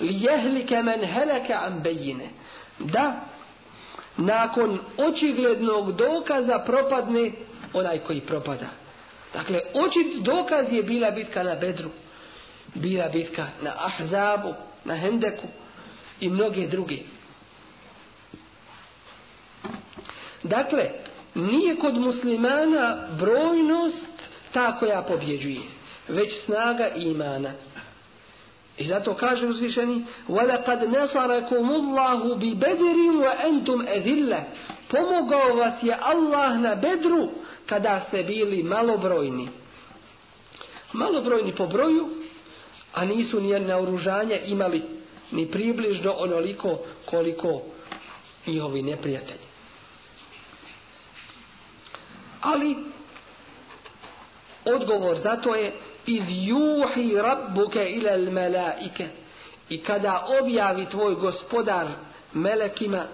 Lijehlike 0.00 0.82
men 0.82 1.04
heleke 1.04 1.54
an 1.54 1.80
bejine, 1.82 2.28
da 2.78 3.20
nakon 4.16 4.78
očiglednog 4.96 5.92
dokaza 5.92 6.58
propadne 6.58 7.32
onaj 7.72 7.98
koji 7.98 8.20
propada. 8.20 8.66
Dakle, 9.32 9.60
očit 9.74 10.22
dokaz 10.22 10.72
je 10.72 10.82
bila 10.82 11.10
bitka 11.10 11.42
na 11.42 11.54
Bedru, 11.54 11.90
bila 12.74 13.08
bitka 13.08 13.46
na 13.62 13.72
Ahzabu, 13.78 14.54
na 14.84 14.94
Hendeku 14.94 15.46
i 16.20 16.28
mnoge 16.28 16.66
druge. 16.66 16.98
Dakle, 20.42 20.90
nije 21.34 21.76
kod 21.76 21.94
muslimana 21.94 23.08
brojnost 23.18 24.22
ta 24.52 24.78
koja 24.78 25.02
pobjeđuje, 25.02 25.60
već 26.08 26.44
snaga 26.44 26.88
imana. 26.88 27.52
I 28.79 28.83
zato 28.87 29.13
kaže 29.13 29.47
uzvišeni 29.47 30.05
وَلَقَدْ 30.29 30.83
نَصَرَكُمُ 30.83 31.65
اللَّهُ 31.71 32.35
بِبَدْرٍ 32.35 32.97
وَأَنْتُمْ 33.23 33.87
أَذِلَّ 33.87 34.43
Pomogao 34.87 35.55
vas 35.55 35.83
je 35.83 35.95
Allah 36.01 36.59
na 36.59 36.75
bedru 36.75 37.29
kada 37.65 38.05
ste 38.07 38.23
bili 38.23 38.63
malobrojni. 38.63 39.49
Malobrojni 40.93 41.55
po 41.55 41.67
broju, 41.67 42.09
a 42.93 43.05
nisu 43.05 43.41
ni 43.41 43.59
na 43.59 43.77
oružanje 43.77 44.41
imali 44.45 44.81
ni 45.31 45.51
približno 45.51 46.11
onoliko 46.17 46.79
koliko 47.05 47.61
njihovi 48.47 48.81
neprijatelji. 48.81 49.45
Ali 52.41 52.75
odgovor 54.65 55.17
za 55.17 55.35
to 55.35 55.55
je 55.55 55.73
iz 56.16 56.24
juhi 56.48 57.14
rabbuke 57.22 57.84
ila 57.90 58.16
melaike 58.30 59.06
i 59.68 59.78
kada 59.78 60.26
objavi 60.40 60.86
tvoj 60.86 61.14
gospodar 61.14 61.86
melekima 62.32 63.06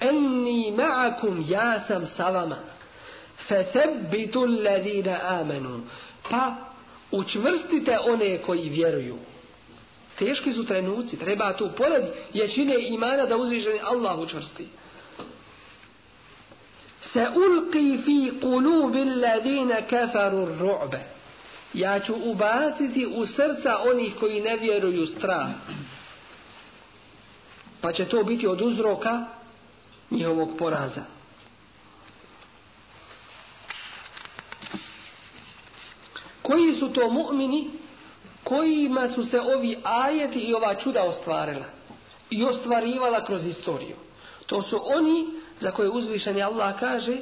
enni 0.00 0.72
ma'akum 0.76 1.44
ja 1.48 1.80
sam 1.88 2.06
sa 2.06 2.30
vama. 2.30 2.56
Fathabbitu 3.48 4.40
alladhina 4.40 5.18
amanu. 5.22 5.80
Pa 6.30 6.54
učvrstite 7.10 7.98
one 7.98 8.38
koji 8.38 8.68
vjeruju. 8.68 9.18
Teški 10.18 10.52
su 10.52 10.64
trenuci 10.66 11.18
treba 11.18 11.52
tu 11.52 11.70
pored 11.76 12.04
ječine 12.32 12.74
imana 12.88 13.26
da 13.26 13.36
uzvišeni 13.36 13.80
Allah 13.84 14.18
učvrsti. 14.18 14.68
Se 17.12 17.26
ulqi 17.36 17.98
fi 18.04 18.32
qulubi 18.40 19.00
alladhina 19.02 19.82
kafaru 19.90 20.42
ar 20.42 21.00
ja 21.74 22.00
ću 22.00 22.14
ubaciti 22.24 23.06
u 23.06 23.26
srca 23.26 23.78
onih 23.92 24.14
koji 24.20 24.40
ne 24.40 24.56
vjeruju 24.56 25.06
strah. 25.06 25.48
Pa 27.80 27.92
će 27.92 28.04
to 28.04 28.24
biti 28.24 28.46
od 28.46 28.60
uzroka 28.60 29.24
njihovog 30.10 30.50
poraza. 30.58 31.02
Koji 36.42 36.72
su 36.72 36.92
to 36.92 37.00
mu'mini 37.00 37.70
kojima 38.44 39.08
su 39.08 39.24
se 39.24 39.40
ovi 39.40 39.78
ajeti 39.84 40.38
i 40.38 40.54
ova 40.54 40.74
čuda 40.74 41.02
ostvarila 41.02 41.64
i 42.30 42.44
ostvarivala 42.44 43.24
kroz 43.24 43.46
istoriju? 43.46 43.96
To 44.46 44.62
su 44.62 44.80
oni 44.84 45.26
za 45.60 45.70
koje 45.70 45.90
uzvišeni 45.90 46.42
Allah 46.42 46.80
kaže 46.80 47.16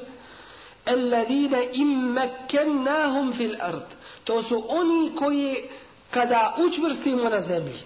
Alladine 0.85 1.69
immakennahum 1.73 3.33
fil 3.33 3.55
ard. 3.61 3.98
To 4.29 4.43
su 4.43 4.65
oni 4.69 5.13
koji 5.17 5.63
kada 6.11 6.55
učvrstimo 6.59 7.29
na 7.29 7.41
zemlji 7.41 7.79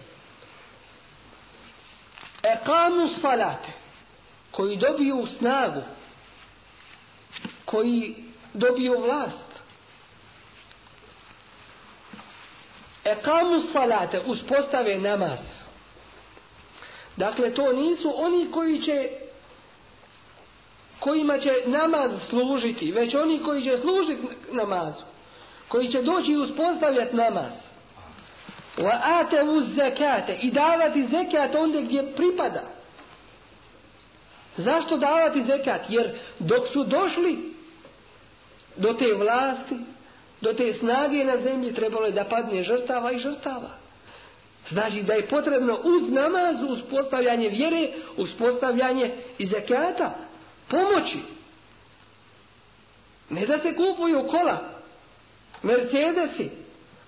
Ekamu 2.43 3.09
salate 3.21 3.73
koji 4.51 4.77
dobiju 4.77 5.27
snagu 5.39 5.83
koji 7.65 8.15
dobiju 8.55 9.01
vlast. 9.01 9.53
Ekamu 13.05 13.63
salate 13.73 14.21
uspostave 14.27 14.99
namaz. 14.99 15.39
Dakle, 17.17 17.55
to 17.55 17.73
nisu 17.73 18.13
oni 18.17 18.51
koji 18.51 18.83
će 18.83 19.09
kojima 21.01 21.39
će 21.39 21.53
namaz 21.67 22.11
služiti, 22.29 22.93
već 22.93 23.15
oni 23.15 23.43
koji 23.43 23.65
će 23.65 23.79
služiti 23.79 24.23
namazu, 24.51 25.03
koji 25.73 25.89
će 25.89 26.03
doći 26.03 26.33
i 26.33 26.37
uspostavljati 26.37 27.17
namaz. 27.17 27.53
Wa 28.77 28.99
ate 29.03 29.43
uz 29.43 29.65
zekate 29.75 30.39
i 30.43 30.51
davati 30.51 31.07
zekat 31.07 31.55
onda 31.55 31.81
gdje 31.81 32.13
pripada. 32.17 32.63
Zašto 34.57 34.97
davati 34.97 35.43
zekat? 35.43 35.81
Jer 35.89 36.19
dok 36.39 36.69
su 36.73 36.85
došli 36.85 37.53
do 38.77 38.93
te 38.93 39.15
vlasti, 39.15 39.77
do 40.41 40.53
te 40.53 40.73
snage 40.73 41.25
na 41.25 41.37
zemlji, 41.37 41.75
trebalo 41.75 42.07
je 42.07 42.13
da 42.13 42.25
padne 42.25 42.63
žrtava 42.63 43.13
i 43.13 43.19
žrtava. 43.19 43.71
Znači 44.71 45.03
da 45.03 45.13
je 45.13 45.29
potrebno 45.29 45.79
uz 45.85 46.13
namaz, 46.13 46.57
uspostavljanje 46.69 47.49
vjere, 47.49 47.89
uspostavljanje 48.17 49.15
i 49.39 49.47
zekata, 49.47 50.15
pomoći. 50.69 51.19
Ne 53.31 53.47
da 53.47 53.59
se 53.59 53.75
kupuju 53.75 54.27
kola, 54.31 54.72
Mercedesi, 55.63 56.51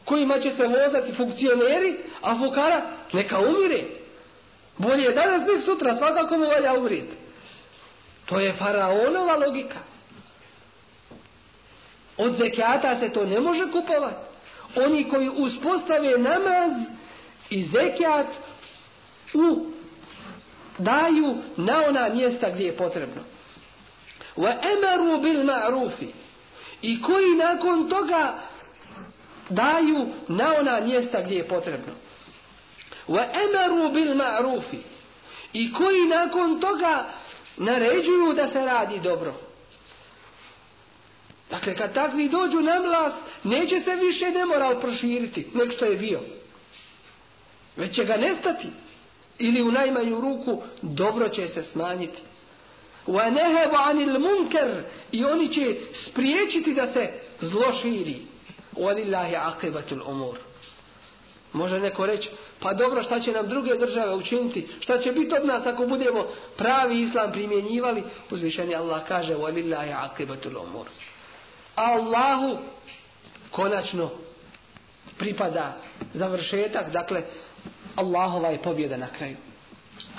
kojima 0.04 0.40
će 0.40 0.50
se 0.56 0.66
vozati 0.66 1.12
funkcioneri, 1.16 1.96
a 2.22 2.38
fukara 2.38 2.82
neka 3.12 3.38
umire. 3.40 3.84
Bolje 4.78 5.02
je 5.02 5.12
danas 5.12 5.42
nek 5.42 5.64
sutra, 5.64 5.96
svakako 5.96 6.38
mu 6.38 6.46
valja 6.46 6.78
umrijeti. 6.78 7.16
To 8.26 8.40
je 8.40 8.52
faraonova 8.52 9.36
logika. 9.36 9.78
Od 12.16 12.36
zekijata 12.36 12.98
se 13.00 13.12
to 13.12 13.24
ne 13.24 13.40
može 13.40 13.72
kupovati. 13.72 14.24
Oni 14.76 15.08
koji 15.08 15.28
uspostave 15.28 16.18
namaz 16.18 16.72
i 17.50 17.62
zekijat 17.62 18.26
u 19.34 19.66
daju 20.78 21.36
na 21.56 21.82
ona 21.88 22.08
mjesta 22.08 22.50
gdje 22.50 22.64
je 22.64 22.76
potrebno. 22.76 23.22
Wa 24.36 24.54
emaru 24.62 25.20
bil 25.22 25.42
ma'rufi. 25.44 26.23
I 26.84 27.02
koji 27.02 27.34
nakon 27.34 27.88
toga 27.88 28.38
daju 29.48 30.06
na 30.28 30.54
ona 30.58 30.80
mjesta 30.80 31.22
gdje 31.22 31.36
je 31.36 31.48
potrebno. 31.48 31.92
Wa 33.08 33.24
emaru 33.44 33.92
bil 33.92 34.14
ma'rufi. 34.14 34.78
I 35.52 35.72
koji 35.72 36.06
nakon 36.06 36.60
toga 36.60 37.04
naređuju 37.56 38.32
da 38.34 38.48
se 38.48 38.64
radi 38.64 39.00
dobro. 39.00 39.34
Dakle, 41.50 41.76
kad 41.76 41.94
takvi 41.94 42.28
dođu 42.28 42.60
na 42.60 42.78
vlast, 42.78 43.16
neće 43.44 43.80
se 43.80 43.96
više 43.96 44.30
nemoral 44.30 44.80
proširiti, 44.80 45.46
nek 45.54 45.72
što 45.72 45.84
je 45.84 45.96
bio. 45.96 46.20
Već 47.76 47.94
će 47.94 48.04
ga 48.04 48.16
nestati. 48.16 48.68
Ili 49.38 49.62
u 49.62 49.72
najmanju 49.72 50.20
ruku, 50.20 50.62
dobro 50.82 51.28
će 51.28 51.48
se 51.48 51.62
smanjiti. 51.62 52.22
وَنَهَبُ 53.07 53.75
عَنِ 53.75 53.97
الْمُنْكَرِ 54.09 54.83
I 55.11 55.25
oni 55.25 55.53
će 55.53 55.75
spriječiti 55.93 56.73
da 56.73 56.93
se 56.93 57.09
zlo 57.41 57.71
širi. 57.81 58.21
وَلِلَّهِ 58.75 59.37
عَقِبَةُ 59.37 59.91
الْأُمُورِ 59.91 60.35
Može 61.53 61.79
neko 61.79 62.05
reći, 62.05 62.29
pa 62.59 62.73
dobro 62.73 63.03
šta 63.03 63.19
će 63.19 63.31
nam 63.31 63.47
druge 63.47 63.75
države 63.75 64.15
učiniti, 64.15 64.67
šta 64.79 64.97
će 64.97 65.11
biti 65.11 65.35
od 65.35 65.45
nas 65.45 65.65
ako 65.65 65.85
budemo 65.85 66.27
pravi 66.57 67.01
islam 67.01 67.31
primjenjivali, 67.31 68.03
uzvišeni 68.31 68.75
Allah 68.75 69.01
kaže, 69.07 69.35
وَلِلَّهِ 69.35 69.95
عَقِبَةُ 69.95 70.39
الْأُمُورِ 70.45 70.85
Allahu 71.75 72.57
konačno 73.51 74.09
pripada 75.17 75.77
završetak, 76.13 76.91
dakle, 76.91 77.23
Allahova 77.95 78.49
je 78.49 78.61
pobjeda 78.61 78.97
na 78.97 79.07
kraju. 79.07 79.37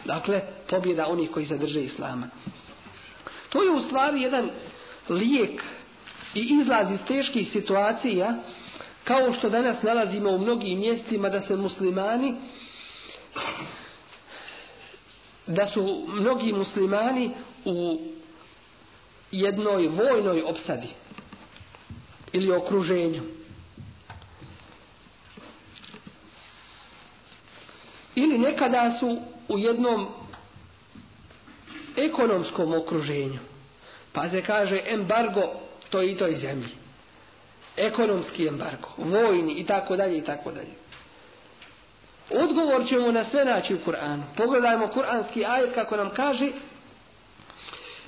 Dakle, 0.05 0.41
pobjeda 0.71 1.07
onih 1.07 1.31
koji 1.31 1.47
zadrže 1.47 1.81
Islama. 1.81 2.29
To 3.50 3.64
je 3.64 3.72
u 3.72 3.82
stvari 3.82 4.22
jedan 4.22 4.50
lijek 5.10 5.64
i 6.34 6.58
izlaz 6.62 6.92
iz 6.92 7.00
teških 7.08 7.52
situacija, 7.52 8.36
kao 9.04 9.34
što 9.34 9.50
danas 9.50 9.82
nalazimo 9.82 10.30
u 10.30 10.40
mnogim 10.40 10.80
mjestima 10.80 11.30
da 11.30 11.42
se 11.42 11.56
muslimani 11.56 12.36
da 15.48 15.66
su 15.66 16.06
mnogi 16.08 16.54
muslimani 16.54 17.32
u 17.66 18.00
jednoj 19.32 19.88
vojnoj 19.88 20.44
opsadi 20.46 20.88
ili 22.34 22.52
okruženju. 22.52 23.24
Ili 28.16 28.38
nekada 28.38 28.98
su 29.00 29.18
u 29.48 29.60
jednom 29.60 30.08
ekonomskom 31.97 32.75
okruženju. 32.75 33.39
Pa 34.13 34.29
se 34.29 34.43
kaže 34.43 34.81
embargo 34.87 35.43
to 35.91 36.03
i 36.03 36.17
toj 36.17 36.37
zemlji. 36.37 36.69
Ekonomski 37.77 38.47
embargo, 38.47 38.89
vojni 38.97 39.53
i 39.53 39.67
tako 39.67 39.97
dalje 39.97 40.19
i 40.19 40.25
tako 40.25 40.51
dalje. 40.51 40.75
Odgovor 42.31 42.89
ćemo 42.89 43.13
na 43.13 43.25
sve 43.25 43.45
naći 43.45 43.75
u 43.75 43.79
Kur'anu. 43.87 44.23
Pogledajmo 44.37 44.87
kur'anski 44.95 45.45
ajet 45.47 45.75
kako 45.75 45.97
nam 45.97 46.11
kaže 46.11 46.53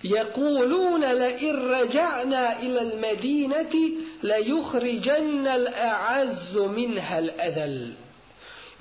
يقولون 0.05 1.05
لئن 1.05 1.55
رجعنا 1.55 2.59
إلى 2.59 2.83
المدينة 2.83 3.75
ليخرجن 4.23 5.47
الأعز 5.47 6.57
منها 6.57 7.19
الأذل 7.19 7.93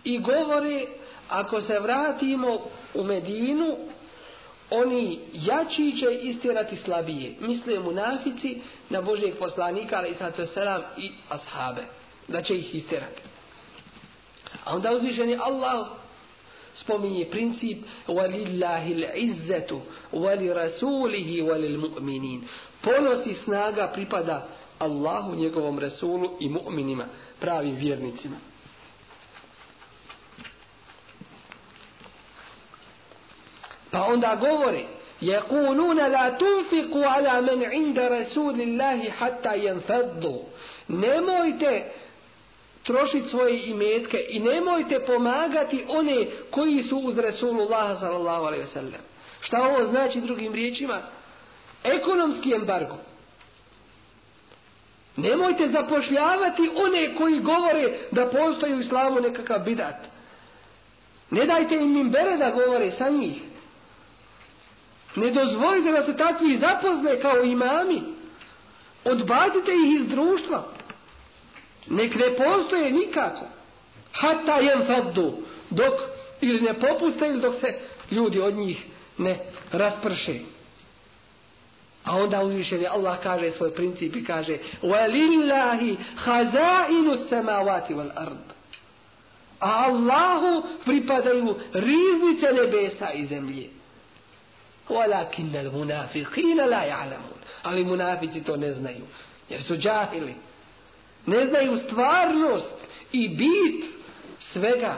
I 0.04 0.18
govore, 0.18 0.86
ako 1.30 1.62
se 1.62 1.80
vratimo 1.80 2.60
u 2.94 3.04
Medinu, 3.04 3.78
oni 4.71 5.21
jači 5.33 5.97
će 6.01 6.15
istirati 6.23 6.77
slabije. 6.77 7.35
Misle 7.41 7.81
munafici 7.81 8.61
na 8.91 9.03
Božijeg 9.03 9.35
poslanika, 9.39 9.97
ali 9.97 10.11
i 10.11 10.47
selam 10.47 10.83
i 10.99 11.11
ashabe. 11.29 11.83
Da 12.29 12.43
će 12.43 12.55
ih 12.55 12.75
istirati. 12.75 13.23
A 14.65 14.77
onda 14.77 14.93
uzvišeni 14.93 15.37
Allah 15.41 15.87
spominje 16.75 17.25
princip 17.25 17.79
وَلِلَّهِ 18.09 18.85
الْعِزَّةُ 18.95 19.81
وَلِرَسُولِهِ 20.13 20.55
rasulihi 20.55 21.43
Ponos 22.83 23.27
mu'minin 23.27 23.35
snaga 23.45 23.91
pripada 23.95 24.49
Allahu, 24.79 25.35
njegovom 25.35 25.79
Rasulu 25.79 26.37
i 26.41 26.49
mu'minima, 26.49 27.05
pravim 27.41 27.75
vjernicima. 27.75 28.37
Pa 33.96 34.06
onda 34.06 34.36
govore 34.36 34.84
يقولون 35.22 35.98
لا 35.98 36.30
تنفقوا 36.30 37.06
على 37.06 37.42
من 37.42 37.66
عند 37.66 38.00
رسول 38.00 38.62
الله 38.62 39.10
حتى 39.10 39.58
ينفضوا 39.66 40.42
nemojte 40.88 41.84
trošiti 42.84 43.30
svoje 43.30 43.66
imetke 43.66 44.26
i 44.30 44.40
nemojte 44.40 45.00
pomagati 45.00 45.86
one 45.88 46.26
koji 46.52 46.84
su 46.84 46.98
uz 46.98 47.18
Resulullah 47.18 48.00
sallallahu 48.00 48.46
alaihi 48.46 48.64
ve 48.64 48.70
sellem. 48.70 49.02
Šta 49.42 49.62
ovo 49.62 49.86
znači 49.86 50.22
drugim 50.22 50.54
riječima? 50.54 51.02
Ekonomski 51.84 52.54
embargo. 52.54 52.98
Nemojte 55.16 55.68
zapošljavati 55.68 56.70
one 56.76 57.16
koji 57.16 57.40
govore 57.40 57.94
da 58.12 58.26
postoji 58.26 58.76
u 58.76 58.80
islamu 58.80 59.20
nekakav 59.20 59.60
bidat. 59.60 59.96
Ne 61.30 61.46
dajte 61.46 61.76
im 61.76 61.94
mimbere 61.94 62.38
da 62.38 62.50
govore 62.52 62.92
sa 62.92 63.10
njih. 63.10 63.42
Ne 65.16 65.32
dozvolite 65.32 65.92
da 65.92 66.06
se 66.06 66.18
takvi 66.18 66.58
zapozne 66.58 67.20
kao 67.20 67.44
imami. 67.44 68.02
Odbacite 69.06 69.72
ih 69.72 70.02
iz 70.02 70.08
društva. 70.08 70.64
Nek 71.88 72.16
ne 72.16 72.36
postoje 72.36 72.92
nikako. 72.92 73.46
Hata 74.12 74.56
jem 74.56 74.86
faddu. 74.88 75.38
Dok 75.70 75.94
ili 76.42 76.62
ne 76.62 76.74
popuste 76.74 77.28
ili 77.28 77.42
dok 77.42 77.56
se 77.56 77.74
ljudi 78.12 78.42
od 78.42 78.54
njih 78.54 78.86
ne 79.18 79.40
rasprše. 79.72 80.40
A 82.04 82.18
onda 82.18 82.44
uzvišen 82.44 82.86
Allah 82.92 83.18
kaže 83.24 83.52
svoj 83.52 83.74
princip 83.74 84.16
i 84.16 84.26
kaže 84.26 84.58
وَلِلَّهِ 84.82 85.98
خَزَائِنُ 86.16 87.10
السَّمَاوَاتِ 87.10 87.90
وَالْأَرْضِ 87.90 88.46
A 89.60 89.86
Allahu 89.86 90.68
pripadaju 90.86 91.56
riznice 91.74 92.54
nebesa 92.54 93.12
i 93.12 93.26
zemlje. 93.26 93.75
ولكن 94.91 95.57
المنافقين 95.57 96.57
لا 96.57 96.85
يعلمون 96.85 97.37
ali 97.65 97.85
munafici 97.85 98.45
to 98.45 98.57
ne 98.57 98.73
znaju 98.73 99.05
jer 99.49 99.63
su 99.63 99.77
džahili. 99.77 100.35
Ne 101.27 101.47
znaju 101.47 101.77
stvarnost 101.77 102.89
i 103.13 103.29
bit 103.29 103.85
svega. 104.39 104.97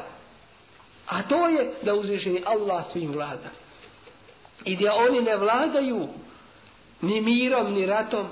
A 1.07 1.23
to 1.23 1.49
je 1.49 1.73
da 1.83 1.95
uzvišeni 1.95 2.43
Allah 2.47 2.85
svim 2.93 3.13
vlada. 3.13 3.51
I 4.65 4.77
da 4.77 4.95
oni 4.95 5.21
ne 5.23 5.37
vladaju 5.37 6.09
ni 7.01 7.21
mirom 7.21 7.73
ni 7.73 7.87
ratom 7.87 8.27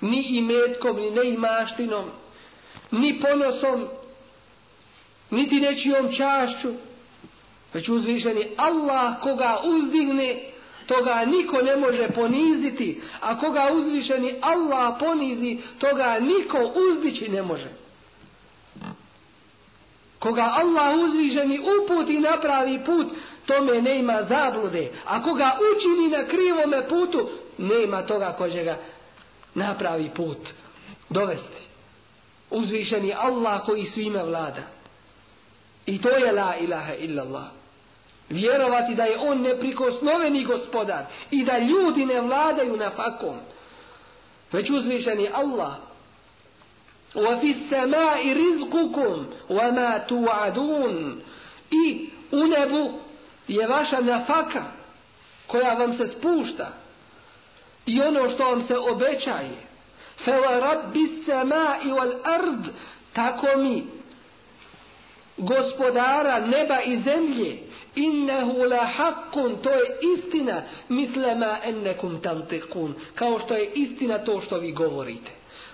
ni 0.00 0.38
imetkom 0.38 0.96
ni 0.96 1.10
neimaštinom 1.10 2.10
ni 2.90 3.20
ponosom 3.20 3.88
niti 5.30 5.60
nečijom 5.60 6.12
čašću 6.12 6.72
već 7.72 7.88
uzvišeni 7.88 8.48
Allah 8.56 9.20
koga 9.20 9.60
uzdigne 9.64 10.55
toga 10.86 11.24
niko 11.26 11.62
ne 11.62 11.76
može 11.76 12.08
poniziti, 12.08 13.00
a 13.20 13.38
koga 13.38 13.70
uzvišeni 13.72 14.34
Allah 14.40 14.96
ponizi, 15.00 15.58
toga 15.78 16.18
niko 16.20 16.72
uzdići 16.90 17.28
ne 17.28 17.42
može. 17.42 17.68
Koga 20.18 20.52
Allah 20.56 20.98
uzvišeni 20.98 21.60
i 22.08 22.20
napravi 22.20 22.84
put, 22.84 23.06
tome 23.46 23.82
ne 23.82 23.98
ima 23.98 24.22
zablude. 24.22 24.90
A 25.06 25.22
koga 25.22 25.58
učini 25.76 26.08
na 26.08 26.24
krivome 26.24 26.88
putu, 26.88 27.28
nema 27.58 28.02
toga 28.02 28.34
ko 28.38 28.48
će 28.48 28.64
ga 28.64 28.76
napravi 29.54 30.10
put 30.14 30.38
dovesti. 31.08 31.62
Uzvišeni 32.50 33.14
Allah 33.16 33.64
koji 33.64 33.84
svime 33.84 34.22
vlada. 34.22 34.62
I 35.86 36.02
to 36.02 36.08
je 36.08 36.32
la 36.32 36.56
ilaha 36.56 36.94
illallah 36.94 37.55
Vjerovati 38.29 38.95
da 38.95 39.03
je 39.03 39.19
on 39.19 39.41
neprikosnoveni 39.41 40.43
gospodar 40.43 41.05
i 41.31 41.45
da 41.45 41.57
ljudi 41.57 42.05
ne 42.05 42.21
vladaju 42.21 42.77
na 42.77 42.89
fakom. 42.89 43.37
Već 44.51 44.69
uzvišeni 44.69 45.29
Allah 45.33 45.73
وفي 47.15 47.51
السماء 47.51 48.33
رزقكم 48.33 49.25
وما 49.49 49.97
توعدون 49.97 51.21
i 51.71 52.09
u 52.31 52.47
nebu 52.47 52.99
je 53.47 53.67
vaša 53.67 53.99
nafaka 53.99 54.63
koja 55.47 55.73
vam 55.73 55.93
se 55.93 56.07
spušta 56.07 56.73
i 57.85 58.01
ono 58.01 58.29
što 58.29 58.45
vam 58.45 58.61
se 58.67 58.77
obećaje 58.77 59.57
fela 60.25 60.59
rabbi 60.59 61.23
sema 61.25 61.75
i 61.83 61.87
wal 61.87 62.13
ard 62.23 62.65
tako 63.13 63.47
mi 63.57 63.85
gospodara 65.37 66.39
neba 66.39 66.81
i 66.81 66.99
zemlje 66.99 67.57
innehu 67.96 68.64
la 68.64 68.86
haqqun, 68.96 69.56
to 69.62 69.70
je 69.70 69.98
istina 70.14 70.62
mislema 70.88 71.58
ennekum 71.64 72.20
tantikun 72.20 72.94
kao 73.14 73.38
što 73.38 73.54
je 73.54 73.70
istina 73.74 74.18
to 74.18 74.40
što 74.40 74.58
vi 74.58 74.72
govorite 74.72 75.30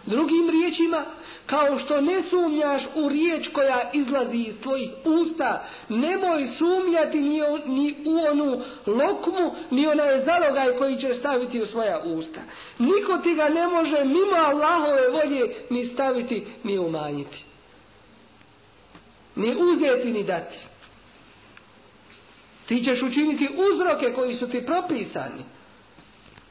Drugim 0.07 0.51
riječima, 0.51 1.05
kao 1.47 1.79
što 1.79 2.01
ne 2.01 2.23
sumnjaš 2.23 2.83
u 2.95 3.09
riječ 3.09 3.49
koja 3.49 3.91
izlazi 3.93 4.37
iz 4.37 4.55
tvojih 4.62 4.91
usta, 5.05 5.64
nemoj 5.89 6.47
sumnjati 6.59 7.20
ni, 7.20 7.43
o, 7.43 7.59
ni 7.66 7.97
u 8.07 8.18
onu 8.31 8.61
lokmu, 8.87 9.55
ni 9.70 9.87
onaj 9.87 10.25
zalogaj 10.25 10.79
koji 10.79 10.97
ćeš 10.97 11.18
staviti 11.18 11.62
u 11.62 11.66
svoja 11.66 12.03
usta. 12.05 12.41
Niko 12.79 13.18
ti 13.18 13.35
ga 13.35 13.49
ne 13.49 13.66
može 13.66 14.05
mimo 14.05 14.37
Allahove 14.37 15.09
volje 15.09 15.55
ni 15.70 15.87
staviti, 15.87 16.47
ni 16.64 16.79
umanjiti. 16.79 17.45
Ni 19.37 19.57
uzeti, 19.57 20.12
ni 20.12 20.25
dati. 20.25 20.72
Ti 22.66 22.84
ćeš 22.84 23.02
učiniti 23.02 23.48
uzroke 23.56 24.12
koji 24.12 24.34
su 24.34 24.48
ti 24.48 24.66
propisani. 24.66 25.42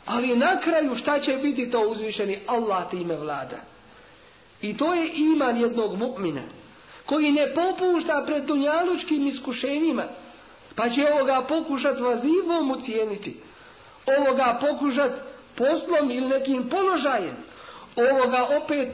Ali 0.05 0.35
na 0.35 0.59
kraju 0.59 0.95
šta 0.95 1.19
će 1.19 1.33
biti 1.33 1.71
to 1.71 1.79
uzvišeni 1.79 2.39
Allah 2.47 2.89
time 2.89 3.15
vlada. 3.15 3.57
I 4.61 4.77
to 4.77 4.93
je 4.93 5.11
iman 5.15 5.57
jednog 5.57 5.97
mu'mina 5.97 6.41
koji 7.05 7.31
ne 7.31 7.53
popušta 7.53 8.23
pred 8.25 8.43
dunjalučkim 8.43 9.27
iskušenjima 9.27 10.03
pa 10.75 10.89
će 10.89 11.13
ovoga 11.13 11.45
pokušat 11.47 11.99
vazivom 11.99 12.71
ucijeniti. 12.71 13.37
Ovoga 14.17 14.57
pokušat 14.61 15.11
poslom 15.57 16.11
ili 16.11 16.27
nekim 16.27 16.69
položajem. 16.69 17.35
Ovoga 17.95 18.47
opet 18.63 18.89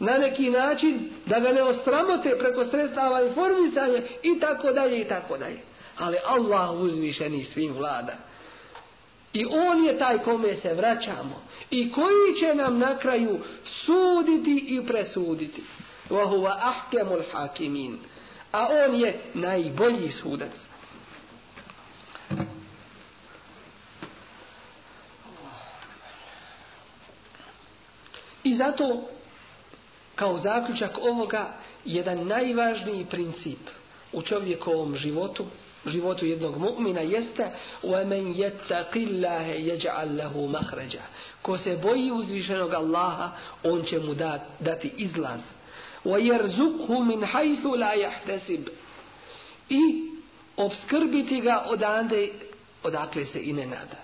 na 0.00 0.18
neki 0.18 0.50
način 0.50 1.10
da 1.26 1.40
ga 1.40 1.52
ne 1.52 1.62
ostramote 1.62 2.36
preko 2.38 2.64
sredstava 2.64 3.22
informisanja 3.22 4.02
i 4.22 4.40
tako 4.40 4.72
dalje 4.72 5.00
i 5.00 5.04
tako 5.04 5.36
dalje. 5.36 5.67
Ali 5.98 6.16
Allah 6.24 6.80
uzvišeni 6.80 7.44
svim 7.44 7.72
vlada. 7.74 8.16
I 9.32 9.44
on 9.46 9.84
je 9.84 9.98
taj 9.98 10.18
kome 10.18 10.54
se 10.54 10.74
vraćamo. 10.74 11.42
I 11.70 11.92
koji 11.92 12.34
će 12.40 12.54
nam 12.54 12.78
na 12.78 12.98
kraju 12.98 13.38
suditi 13.64 14.66
i 14.68 14.86
presuditi. 14.86 15.62
Huwa 16.08 16.56
ahkemul 16.60 17.22
hakimin. 17.32 17.98
A 18.52 18.66
on 18.86 18.94
je 18.94 19.20
najbolji 19.34 20.10
sudac. 20.10 20.52
I 28.44 28.54
zato, 28.54 29.02
kao 30.14 30.38
zaključak 30.38 30.98
ovoga, 31.02 31.56
jedan 31.84 32.26
najvažniji 32.26 33.06
princip 33.10 33.58
u 34.12 34.22
čovjekovom 34.22 34.96
životu 34.96 35.46
životu 35.87 36.25
jednog 36.25 36.57
mu'mina 36.57 37.01
jeste 37.01 37.51
وَمَنْ 37.83 38.33
يَتَّقِ 38.35 38.93
اللَّهَ 38.95 39.45
يَجْعَلْ 39.47 40.17
لَهُ 40.17 40.47
مَخْرَجَ 40.47 40.97
ko 41.41 41.57
se 41.57 41.75
boji 41.77 42.11
uzvišenog 42.11 42.73
Allaha 42.73 43.31
on 43.63 43.83
će 43.83 43.99
mu 43.99 44.13
dat, 44.13 44.41
dati 44.59 44.91
izlaz 44.97 45.41
وَيَرْزُقْهُ 46.05 46.99
مِنْ 46.99 47.25
حَيْثُ 47.25 47.65
لَا 47.65 47.93
يَحْتَسِبْ 47.93 48.69
i 49.69 49.81
obskrbiti 50.57 51.41
ga 51.41 51.65
odande 51.67 52.29
odakle 52.83 53.25
se 53.25 53.39
i 53.39 53.53
ne 53.53 53.65
nada 53.65 53.99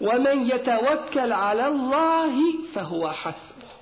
وَمَنْ 0.00 0.50
يَتَوَكَّلْ 0.50 1.32
عَلَى 1.32 1.66
اللَّهِ 1.66 2.34
فَهُوَ 2.74 3.08
حَسْبُهُ 3.12 3.72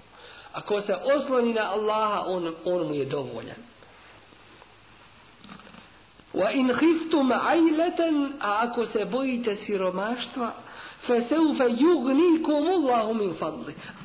ako 0.52 0.80
se 0.80 0.94
osloni 0.94 1.52
na 1.52 1.70
Allaha 1.70 2.24
on, 2.26 2.54
on 2.64 2.88
mu 2.88 2.94
je 2.94 3.04
dovoljan 3.04 3.65
Wa 6.37 6.51
in 6.53 6.69
khiftum 6.69 7.31
ailatan, 7.31 8.33
a 8.39 8.61
ako 8.61 8.85
se 8.85 9.05
bojite 9.05 9.55
siromaštva, 9.55 10.51
fa 11.07 11.21
sawfa 11.29 11.65
yughnikum 11.65 12.67
Allahu 12.67 13.13
min. 13.13 13.33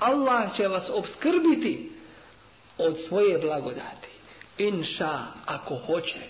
Allah 0.01 0.57
će 0.57 0.68
vas 0.68 0.91
obskrbiti 0.91 1.93
od 2.78 2.97
svoje 3.09 3.39
blagodati. 3.39 4.09
Inša, 4.59 5.18
ako 5.47 5.76
hoće. 5.76 6.20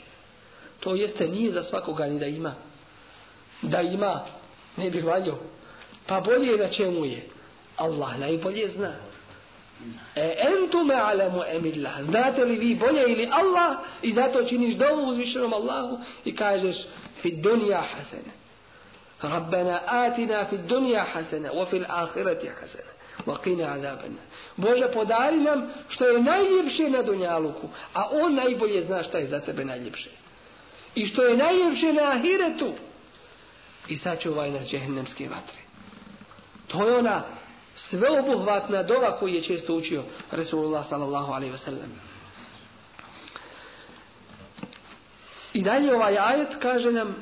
To 0.81 0.95
jeste 0.95 1.29
nije 1.29 1.53
za 1.53 1.63
svakoga 1.63 2.07
ni 2.07 2.19
da 2.19 2.27
ima. 2.27 2.55
Da 3.63 3.81
ima, 3.81 4.21
ne 4.77 4.91
bi 4.91 5.01
valio. 5.01 5.39
Pa 6.07 6.21
bolje 6.21 6.59
na 6.59 6.69
čemu 6.69 7.05
je. 7.05 7.29
Allah 7.77 8.19
najbolje 8.19 8.69
zna. 8.69 9.12
E 10.17 10.35
entume 10.39 10.95
alemu 10.95 11.43
emillah. 11.53 12.03
Znate 12.03 12.45
li 12.45 12.57
vi 12.57 12.75
bolje 12.75 13.05
ili 13.09 13.29
Allah 13.33 13.77
i 14.03 14.13
zato 14.13 14.45
činiš 14.45 14.75
dovu 14.75 15.09
uzvišenom 15.09 15.53
Allahu 15.53 15.99
i 16.25 16.37
kažeš 16.37 16.77
fi 17.23 17.31
dunja 17.31 17.81
hasene. 17.95 18.33
Rabbena 19.23 19.81
atina 19.87 20.47
fi 20.51 20.59
dunja 20.59 21.05
hasene 21.13 21.51
wa 21.51 21.67
fil 21.71 21.85
ahireti 21.89 22.49
hasene. 22.61 22.93
Wa 23.27 23.37
qina 23.45 23.73
azabena. 23.73 24.23
Bože 24.57 24.89
podari 24.93 25.37
nam 25.37 25.71
što 25.89 26.05
je 26.05 26.23
najljepše 26.23 26.91
na 26.91 27.03
dunjaluku, 27.03 27.69
a 27.95 28.09
on 28.13 28.35
najbolje 28.35 28.83
zna 28.83 29.03
šta 29.03 29.19
je 29.19 29.27
za 29.27 29.41
tebe 29.41 29.65
najljepše. 29.65 30.11
I 30.95 31.07
što 31.07 31.23
je 31.23 31.37
najljepše 31.37 31.93
na 31.93 32.03
ahiretu. 32.03 32.73
I 33.89 33.97
sačuvaj 33.97 34.51
nas 34.51 34.69
džehennemske 34.69 35.29
vatre. 35.29 35.59
To 36.67 36.89
je 36.89 36.97
ona 36.97 37.23
sveobuhvatna 37.75 38.83
dova 38.83 39.19
koju 39.19 39.35
je 39.35 39.43
često 39.43 39.75
učio 39.75 40.03
Resulullah 40.31 40.89
sallallahu 40.89 41.33
alaihi 41.33 41.55
wasallam. 41.55 41.89
I 45.53 45.63
dalje 45.63 45.95
ovaj 45.95 46.19
ajet 46.19 46.49
kaže 46.63 46.93
nam 46.93 47.17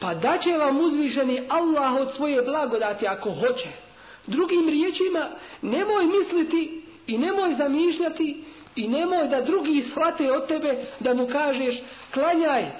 pa 0.00 0.14
da 0.14 0.38
će 0.38 0.50
vam 0.50 0.80
uzvišeni 0.80 1.42
Allah 1.48 1.94
od 2.00 2.14
svoje 2.14 2.42
blagodati 2.42 3.06
ako 3.06 3.30
hoće. 3.32 3.68
Drugim 4.26 4.68
riječima 4.68 5.28
nemoj 5.62 6.04
misliti 6.04 6.82
i 7.06 7.18
nemoj 7.18 7.54
zamišljati 7.54 8.44
i 8.76 8.88
nemoj 8.88 9.28
da 9.28 9.40
drugi 9.40 9.82
shvate 9.82 10.32
od 10.32 10.46
tebe 10.46 10.84
da 11.00 11.14
mu 11.14 11.26
kažeš 11.26 11.82
klanjaj 12.14 12.70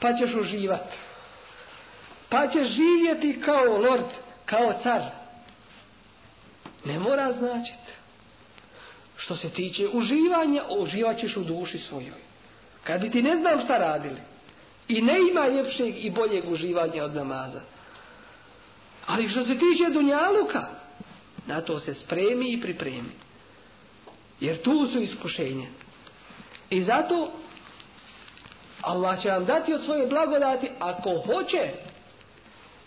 pa 0.00 0.12
ćeš 0.12 0.34
uživati. 0.34 0.96
Pa 2.28 2.48
ćeš 2.48 2.68
živjeti 2.68 3.40
kao 3.40 3.64
lord, 3.64 4.06
kao 4.46 4.72
car. 4.82 5.23
Ne 6.84 6.98
mora 6.98 7.32
značiti. 7.32 7.92
Što 9.16 9.36
se 9.36 9.50
tiče 9.50 9.88
uživanja, 9.88 10.62
uživat 10.68 11.18
ćeš 11.18 11.36
u 11.36 11.44
duši 11.44 11.78
svojoj. 11.78 12.20
Kad 12.84 13.00
bi 13.00 13.10
ti 13.10 13.22
ne 13.22 13.36
znam 13.36 13.60
šta 13.60 13.78
radili. 13.78 14.20
I 14.88 15.02
ne 15.02 15.14
ima 15.30 15.48
ljepšeg 15.48 16.04
i 16.04 16.10
boljeg 16.10 16.50
uživanja 16.50 17.04
od 17.04 17.14
namaza. 17.14 17.60
Ali 19.06 19.28
što 19.28 19.44
se 19.44 19.54
tiče 19.58 19.90
dunjaluka, 19.92 20.66
na 21.46 21.60
to 21.60 21.78
se 21.78 21.94
spremi 21.94 22.52
i 22.52 22.60
pripremi. 22.60 23.10
Jer 24.40 24.62
tu 24.62 24.86
su 24.86 25.00
iskušenja. 25.00 25.66
I 26.70 26.82
zato 26.82 27.32
Allah 28.80 29.22
će 29.22 29.30
vam 29.30 29.44
dati 29.44 29.74
od 29.74 29.84
svoje 29.84 30.06
blagodati 30.06 30.70
ako 30.78 31.10
hoće. 31.18 31.70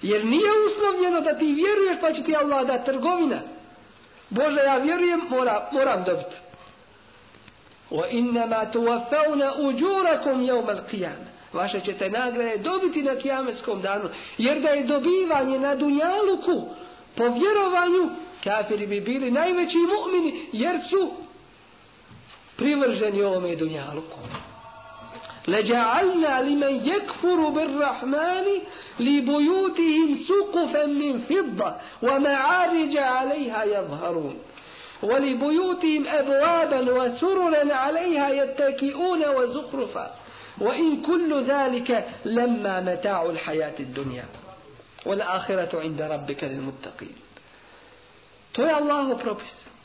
Jer 0.02 0.26
nije 0.26 0.52
uslovljeno 0.68 1.22
da 1.22 1.38
ti 1.38 1.46
vjeruješ 1.46 1.98
pa 2.02 2.14
će 2.14 2.24
ti 2.24 2.36
Allah 2.36 2.68
da 2.68 2.84
trgovina. 2.84 3.57
Bože, 4.30 4.60
ja 4.60 4.78
vjerujem, 4.78 5.22
mora, 5.30 5.70
moram 5.72 6.04
dobiti. 6.04 6.36
Wa 7.92 8.08
innama 8.10 8.66
tuwaffawna 8.74 9.54
ujurakum 9.60 10.42
yawm 10.42 10.70
al-qiyamah. 10.70 11.28
Vaše 11.54 11.80
ćete 11.80 12.10
nagrade 12.10 12.58
dobiti 12.58 13.04
na 13.04 13.16
kijametskom 13.16 13.82
danu, 13.82 14.10
jer 14.38 14.62
da 14.62 14.70
je 14.70 14.84
dobivanje 14.84 15.60
na 15.60 15.76
dunjaluku 15.76 16.70
po 17.16 17.24
vjerovanju, 17.24 18.10
kafiri 18.44 18.88
bi 18.88 19.02
bili 19.02 19.32
najveći 19.32 19.78
mu'mini, 19.78 20.46
jer 20.52 20.80
su 20.90 21.12
privrženi 22.58 23.24
ovome 23.24 23.56
dunjaluku. 23.56 24.20
لجعلنا 25.48 26.42
لمن 26.42 26.88
يكفر 26.88 27.50
بالرحمن 27.50 28.46
لبيوتهم 29.00 30.18
سقفا 30.28 30.86
من 30.86 31.20
فضة 31.20 31.76
ومعارج 32.02 32.98
عليها 32.98 33.64
يظهرون. 33.64 34.38
ولبيوتهم 35.04 36.08
أبوابا 36.08 36.92
وسررا 36.92 37.74
عليها 37.74 38.30
يتكئون 38.30 39.28
وزخرفا. 39.30 40.16
وإن 40.62 41.02
كل 41.02 41.44
ذلك 41.44 42.08
لما 42.26 42.82
متاع 42.82 43.26
الحياة 43.26 43.76
الدنيا. 43.80 44.26
والآخرة 45.06 45.82
عند 45.82 46.02
ربك 46.02 46.44
للمتقين. 46.44 47.16
تو 48.54 48.64
الله 48.64 49.18
propis 49.18 49.77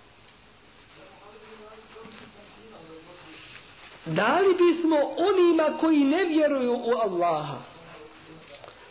dali 4.05 4.53
bismo 4.53 4.97
onima 5.17 5.77
koji 5.79 6.05
ne 6.05 6.25
vjeruju 6.25 6.73
u 6.73 6.91
Allaha 7.03 7.57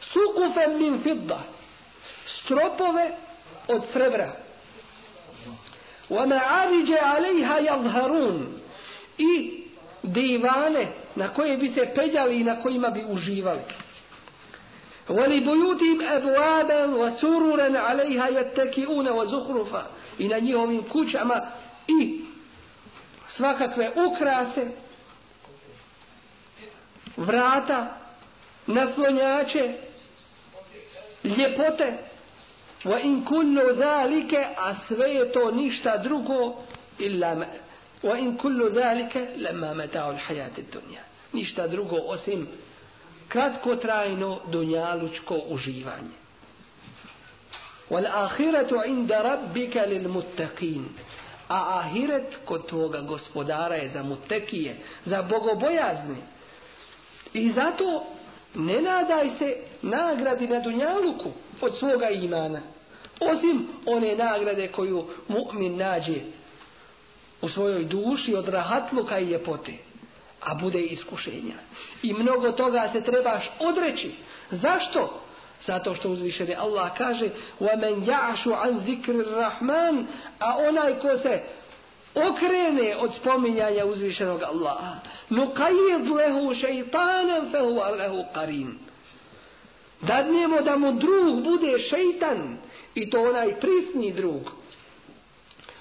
sukufen 0.01 0.79
min 0.79 1.03
fidda 1.03 1.41
stropove 2.27 3.11
od 3.69 3.83
srebra 3.93 4.33
wa 6.11 6.27
ma'arije 6.27 6.99
alejha 7.03 7.59
jadharun 7.59 8.47
i 9.19 9.62
divane 10.03 10.89
na 11.14 11.29
koje 11.29 11.57
bi 11.57 11.69
se 11.69 11.93
peđali 11.95 12.41
i 12.41 12.45
na 12.45 12.61
kojima 12.61 12.91
bi 12.91 13.05
uživali 13.09 13.61
ولبيوتهم 15.09 16.03
أبوابا 16.03 16.85
وسررا 16.85 17.79
عليها 17.79 18.29
يتكئون 18.29 19.09
وزخرفا 19.09 19.87
i 20.19 20.29
na 20.29 20.39
njihovim 20.39 20.83
kućama 20.83 21.41
i 21.89 22.21
svakakve 23.29 23.91
ukrase 24.07 24.71
vrata 27.18 27.97
naslonjače 28.68 29.74
ljepote 31.24 31.93
wa 32.84 32.99
in 33.03 33.26
kullu 33.26 33.76
zalike 33.78 34.47
a 34.57 34.76
sve 34.88 35.09
je 35.09 35.32
to 35.32 35.51
ništa 35.51 35.97
drugo 35.97 36.64
illa 36.99 37.36
wa 38.03 38.20
in 38.20 38.38
kullu 38.38 38.70
zalike 38.70 39.28
lemma 39.38 39.74
mata'ul 39.74 40.18
hayatid 40.28 40.66
dunya 40.74 41.01
ništa 41.34 41.68
drugo 41.68 41.95
osim 41.95 42.47
kratkotrajno 43.32 44.39
dunjalučko 44.47 45.36
uživanje. 45.47 46.18
Wal 47.89 48.05
ahiratu 48.05 48.76
inda 48.88 49.22
rabbika 49.22 49.86
lil 49.86 50.09
muttaqin. 50.09 50.86
A 51.47 51.80
ahiret 51.80 52.38
kod 52.45 52.68
tvoga 52.68 53.01
gospodara 53.01 53.76
je 53.76 53.89
za 53.89 54.03
mutekije, 54.03 54.76
za 55.05 55.22
bogobojazne. 55.22 56.16
I 57.33 57.51
zato 57.51 58.05
ne 58.55 58.83
nadaj 58.83 59.31
se 59.39 59.57
nagradi 59.83 60.49
na 60.49 60.61
dunjaluku 60.61 61.31
od 61.61 61.79
svoga 61.79 62.09
imana. 62.11 62.61
Osim 63.21 63.67
one 63.87 64.17
nagrade 64.17 64.69
koju 64.69 65.07
mu'min 65.29 65.77
nađe 65.77 66.21
u 67.41 67.49
svojoj 67.49 67.85
duši 67.85 68.35
od 68.35 68.49
rahatluka 68.49 69.19
i 69.19 69.25
ljepote 69.25 69.73
a 70.47 70.55
bude 70.55 70.81
iskušenja. 70.81 71.55
I 72.03 72.12
mnogo 72.12 72.53
toga 72.53 72.91
se 72.93 73.01
trebaš 73.01 73.51
odreći. 73.61 74.14
Zašto? 74.51 75.21
Zato 75.67 75.95
što 75.95 76.11
uzvišeni 76.11 76.55
Allah 76.55 76.91
kaže 76.99 77.31
وَمَنْ 77.61 78.07
يَعْشُ 78.07 78.47
عَنْ 78.47 78.81
ذِكْرِ 78.87 79.25
الرَّحْمَنِ 79.25 80.05
A 80.39 80.59
onaj 80.69 80.99
ko 80.99 81.19
se 81.19 81.43
okrene 82.16 82.95
od 82.95 83.16
spominjanja 83.16 83.86
uzvišenog 83.86 84.43
Allaha. 84.43 84.95
Nukajid 85.30 86.12
lehu 86.16 86.53
šeitanem 86.53 87.51
fehu 87.51 87.80
lehu 87.97 88.24
karim. 88.34 88.80
Dadnemo 90.01 90.62
da 90.62 90.78
mu 90.78 90.93
drug 90.93 91.43
bude 91.43 91.80
šeitan 91.80 92.57
i 92.95 93.09
to 93.09 93.22
onaj 93.30 93.59
prisni 93.59 94.12
drug. 94.14 94.41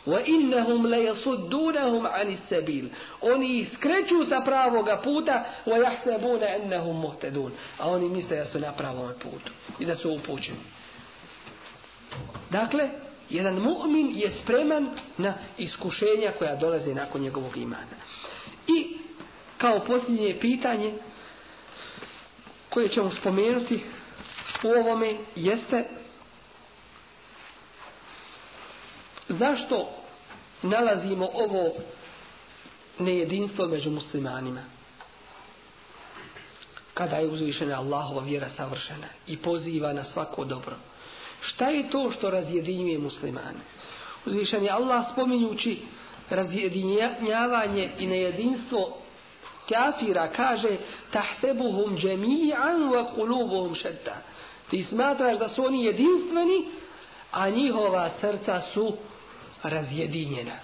Wa 0.07 0.21
innahum 0.27 0.87
la 0.87 0.97
yasuddunahum 0.97 2.07
ani 2.13 2.39
sabil. 2.49 2.89
Oni 3.21 3.67
skreću 3.75 4.25
sa 4.29 4.41
pravoga 4.41 4.97
puta, 5.05 5.45
wa 5.67 5.77
yahsabuna 5.77 6.47
annahum 6.63 7.01
muhtadun. 7.01 7.53
A 7.79 7.91
oni 7.91 8.09
misle 8.09 8.37
da 8.37 8.45
su 8.45 8.59
na 8.59 8.73
pravom 8.73 9.13
putu 9.23 9.53
i 9.79 9.85
da 9.87 9.95
su 9.95 10.11
upućeni. 10.13 10.59
Dakle, 12.51 12.89
jedan 13.31 13.55
mu'min 13.55 14.13
je 14.15 14.31
spreman 14.43 14.91
na 15.19 15.35
iskušenja 15.59 16.33
koja 16.39 16.57
dolaze 16.57 16.95
nakon 16.95 17.21
njegovog 17.21 17.57
imana. 17.57 17.97
I 18.67 18.99
kao 19.59 19.81
posljednje 19.81 20.37
pitanje 20.41 20.95
koje 22.71 22.89
ćemo 22.89 23.11
spomenuti 23.11 23.81
u 24.65 24.69
ovome 24.69 25.15
jeste 25.37 25.89
zašto 29.29 29.89
nalazimo 30.63 31.29
ovo 31.35 31.73
nejedinstvo 32.99 33.67
među 33.67 33.91
muslimanima 33.91 34.61
kada 36.95 37.17
je 37.17 37.29
uzvišena 37.29 37.77
Allahova 37.77 38.23
vjera 38.23 38.49
savršena 38.57 39.07
i 39.27 39.37
poziva 39.37 39.93
na 39.93 40.05
svako 40.05 40.45
dobro 40.45 40.77
šta 41.41 41.69
je 41.69 41.91
to 41.91 42.11
što 42.11 42.31
razjedinjuje 42.31 42.99
muslimane 42.99 43.61
uzvišen 44.27 44.65
je 44.65 44.71
Allah 44.71 45.05
spominjući 45.13 45.79
razjedinjavanje 46.31 47.91
i 47.99 48.07
nejedinstvo 48.07 48.99
kafira 49.69 50.29
kaže 50.29 50.77
tahsebuhum 51.13 51.97
džemijan 51.97 52.91
wa 52.91 53.15
kulubuhum 53.15 53.75
šedda. 53.75 54.17
ti 54.71 54.83
smatraš 54.83 55.39
da 55.39 55.49
su 55.49 55.65
oni 55.65 55.85
jedinstveni 55.85 56.65
a 57.33 57.51
njihova 57.51 58.11
srca 58.21 58.61
su 58.75 58.93
razjedinjena. 59.63 60.55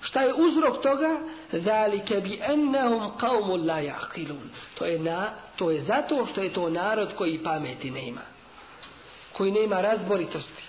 Šta 0.00 0.20
je 0.20 0.34
uzrok 0.34 0.82
toga? 0.82 1.20
Zalike 1.52 2.20
bi 2.20 2.40
ennehum 2.42 3.12
qawmun 3.20 3.66
la 3.66 3.80
yaqilun. 3.80 4.48
To 4.78 4.84
je 4.84 4.98
na 4.98 5.30
to 5.56 5.70
je 5.70 5.80
zato 5.80 6.26
što 6.26 6.42
je 6.42 6.52
to 6.52 6.70
narod 6.70 7.08
koji 7.16 7.42
pameti 7.42 7.90
nema. 7.90 8.20
Koji 9.38 9.52
nema 9.52 9.80
razboritosti. 9.80 10.62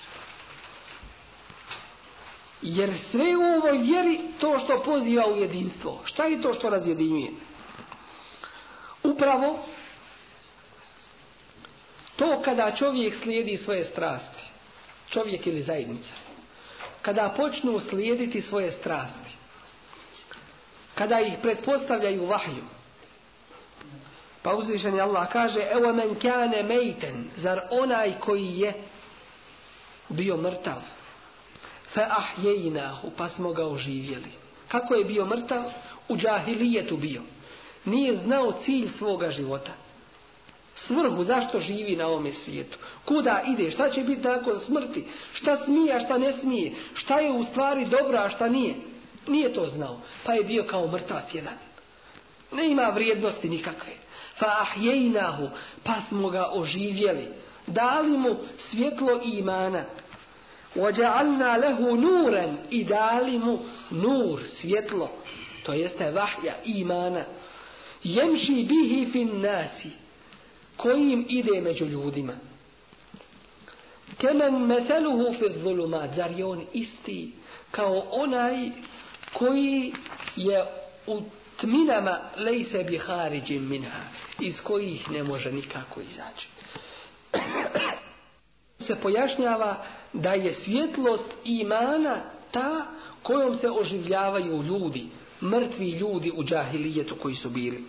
Jer 2.61 2.93
sve 3.11 3.35
u 3.37 3.41
ovoj 3.41 3.77
vjeri 3.77 4.19
to 4.39 4.59
što 4.59 4.83
poziva 4.83 5.27
u 5.27 5.35
jedinstvo. 5.35 5.99
Šta 6.05 6.25
je 6.25 6.41
to 6.41 6.53
što 6.53 6.69
razjedinjuje? 6.69 7.31
Upravo 9.03 9.59
to 12.15 12.41
kada 12.41 12.75
čovjek 12.75 13.23
slijedi 13.23 13.57
svoje 13.57 13.83
strasti. 13.83 14.43
Čovjek 15.09 15.47
ili 15.47 15.61
zajednica 15.61 16.29
kada 17.01 17.33
počnu 17.37 17.79
slijediti 17.79 18.41
svoje 18.41 18.71
strasti, 18.71 19.29
kada 20.95 21.19
ih 21.19 21.33
pretpostavljaju 21.41 22.25
vahju, 22.25 22.63
pa 24.43 24.55
uzvišen 24.55 24.99
Allah 24.99 25.31
kaže, 25.31 25.59
evo 25.71 25.93
men 25.93 26.15
kane 26.15 26.63
mejten, 26.63 27.29
zar 27.37 27.61
onaj 27.71 28.19
koji 28.19 28.59
je 28.59 28.73
bio 30.09 30.37
mrtav, 30.37 30.81
fa 31.93 32.07
ahjejnahu, 32.09 33.11
pa 33.17 33.29
smo 33.29 33.53
ga 33.53 33.67
oživjeli. 33.67 34.31
Kako 34.67 34.95
je 34.95 35.05
bio 35.05 35.25
mrtav? 35.25 35.63
U 36.09 36.17
džahilijetu 36.17 36.97
bio. 36.97 37.21
Nije 37.85 38.15
znao 38.15 38.51
cilj 38.51 38.87
svoga 38.97 39.31
života 39.31 39.71
svrhu 40.87 41.23
zašto 41.23 41.59
živi 41.59 41.95
na 41.95 42.07
ovome 42.07 42.31
svijetu. 42.33 42.77
Kuda 43.05 43.43
ide, 43.47 43.71
šta 43.71 43.89
će 43.89 44.01
biti 44.01 44.21
nakon 44.21 44.59
smrti, 44.59 45.05
šta 45.33 45.57
smije, 45.65 45.95
a 45.95 45.99
šta 45.99 46.17
ne 46.17 46.33
smije, 46.33 46.71
šta 46.93 47.19
je 47.19 47.31
u 47.31 47.43
stvari 47.43 47.85
dobro, 47.85 48.17
a 48.17 48.29
šta 48.29 48.49
nije. 48.49 48.75
Nije 49.27 49.53
to 49.53 49.65
znao, 49.65 49.99
pa 50.23 50.33
je 50.33 50.43
bio 50.43 50.63
kao 50.63 50.87
mrtav 50.87 51.21
jedan. 51.33 51.57
Ne 52.51 52.71
ima 52.71 52.83
vrijednosti 52.83 53.49
nikakve. 53.49 53.91
Fa 54.39 54.65
pa 55.83 55.95
smo 56.09 56.29
ga 56.29 56.49
oživjeli. 56.53 57.27
Dali 57.67 58.17
mu 58.17 58.35
svjetlo 58.57 59.21
imana. 59.23 59.83
Ođa'alna 60.75 61.57
lehu 61.57 61.95
nuren 61.95 62.57
i 62.69 62.83
dali 62.83 63.39
mu 63.39 63.59
nur, 63.89 64.39
svjetlo. 64.61 65.09
To 65.65 65.73
jeste 65.73 66.11
vahja 66.11 66.53
imana. 66.65 67.23
Jemši 68.03 68.53
bihi 68.53 69.11
fin 69.11 69.41
nasi 69.41 69.91
kojim 70.77 71.25
ide 71.29 71.61
među 71.61 71.85
ljudima. 71.85 72.33
Kemen 74.17 74.65
meseluhu 74.65 75.33
fi 75.33 75.59
zulumat, 75.59 76.15
zar 76.15 76.31
je 76.31 76.45
on 76.45 76.65
isti 76.73 77.31
kao 77.71 78.03
onaj 78.11 78.69
koji 79.33 79.93
je 80.35 80.65
u 81.07 81.21
tminama 81.59 82.19
lejse 82.37 82.83
bi 82.83 82.97
hariđim 82.97 83.69
minha, 83.69 84.01
iz 84.39 84.61
kojih 84.61 85.11
ne 85.11 85.23
može 85.23 85.51
nikako 85.51 86.01
izaći. 86.01 86.47
se 88.87 88.95
pojašnjava 88.95 89.83
da 90.13 90.33
je 90.33 90.53
svjetlost 90.53 91.33
imana 91.43 92.21
ta 92.51 92.85
kojom 93.23 93.55
se 93.55 93.71
oživljavaju 93.71 94.63
ljudi, 94.63 95.07
mrtvi 95.41 95.89
ljudi 95.89 96.31
u 96.35 96.43
džahilijetu 96.43 97.15
koji 97.15 97.35
su 97.35 97.49
bili. 97.49 97.83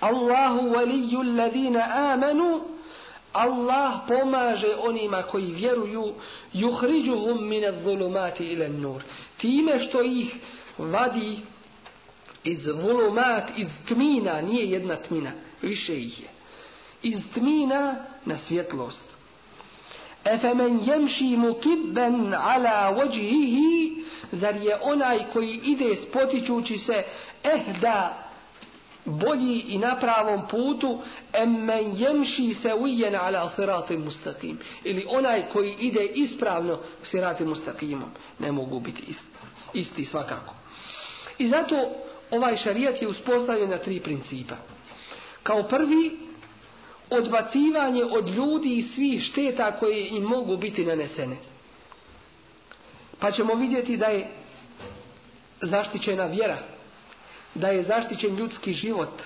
Allahu 0.00 0.68
valiju 0.68 1.20
alladhina 1.20 1.86
amanu 1.94 2.60
Allah 3.32 4.00
pomaže 4.08 4.74
onima 4.78 5.22
koji 5.22 5.52
vjeruju 5.52 6.14
yukhrijuhum 6.52 7.48
mine 7.48 7.72
zulumati 7.82 8.44
ila 8.44 8.68
nur. 8.68 9.02
time 9.36 9.78
što 9.78 10.02
ih 10.02 10.34
vadi 10.78 11.38
iz 12.44 12.58
zulumat 12.62 13.50
iz 13.56 13.68
tmina 13.88 14.40
nije 14.40 14.70
jedna 14.70 14.96
tmina 14.96 15.30
više 15.62 15.98
ih 15.98 16.20
je 16.20 16.28
iz 17.02 17.20
tmina 17.34 17.96
na 18.24 18.38
svjetlost 18.38 19.14
Efe 20.24 20.54
men 20.54 20.80
jemši 20.84 21.36
mu 21.36 21.54
kibben 21.54 22.34
ala 22.34 22.90
vođihi, 22.90 24.04
zar 24.32 24.56
je 24.56 24.78
onaj 24.82 25.18
koji 25.32 25.60
ide 25.64 25.96
spotičući 25.96 26.78
se, 26.78 27.04
eh 27.42 27.60
da 27.80 28.24
bolji 29.04 29.60
i 29.60 29.78
na 29.78 29.96
pravom 29.96 30.48
putu, 30.48 30.98
emmen 31.32 31.92
jemši 31.96 32.54
se 32.54 32.74
ujen 32.74 33.14
ala 33.14 33.48
sirati 33.48 33.96
mustaqim. 33.96 34.56
Ili 34.84 35.06
onaj 35.08 35.48
koji 35.52 35.76
ide 35.78 36.04
ispravno 36.04 36.78
sirati 37.02 37.44
mustaqimom. 37.44 38.08
Ne 38.38 38.52
mogu 38.52 38.80
biti 38.80 39.02
isti, 39.02 39.26
isti 39.74 40.04
svakako. 40.04 40.54
I 41.38 41.48
zato 41.48 41.76
ovaj 42.36 42.56
šarijat 42.56 43.02
je 43.02 43.08
uspostavljen 43.08 43.70
na 43.70 43.78
tri 43.78 44.00
principa. 44.00 44.54
Kao 45.42 45.62
prvi, 45.62 46.10
odbacivanje 47.10 48.04
od 48.04 48.28
ljudi 48.28 48.74
i 48.74 48.82
svih 48.82 49.22
šteta 49.22 49.78
koje 49.78 50.08
im 50.08 50.22
mogu 50.22 50.56
biti 50.56 50.84
nanesene. 50.84 51.36
Pa 53.18 53.30
ćemo 53.30 53.54
vidjeti 53.54 53.96
da 53.96 54.06
je 54.06 54.26
zaštićena 55.60 56.26
vjera, 56.26 56.58
da 57.54 57.68
je 57.68 57.82
zaštićen 57.82 58.36
ljudski 58.36 58.72
život, 58.72 59.22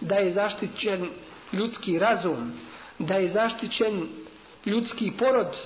da 0.00 0.14
je 0.14 0.32
zaštićen 0.32 1.08
ljudski 1.52 1.98
razum, 1.98 2.52
da 2.98 3.14
je 3.14 3.28
zaštićen 3.28 4.08
ljudski 4.66 5.12
porod, 5.18 5.56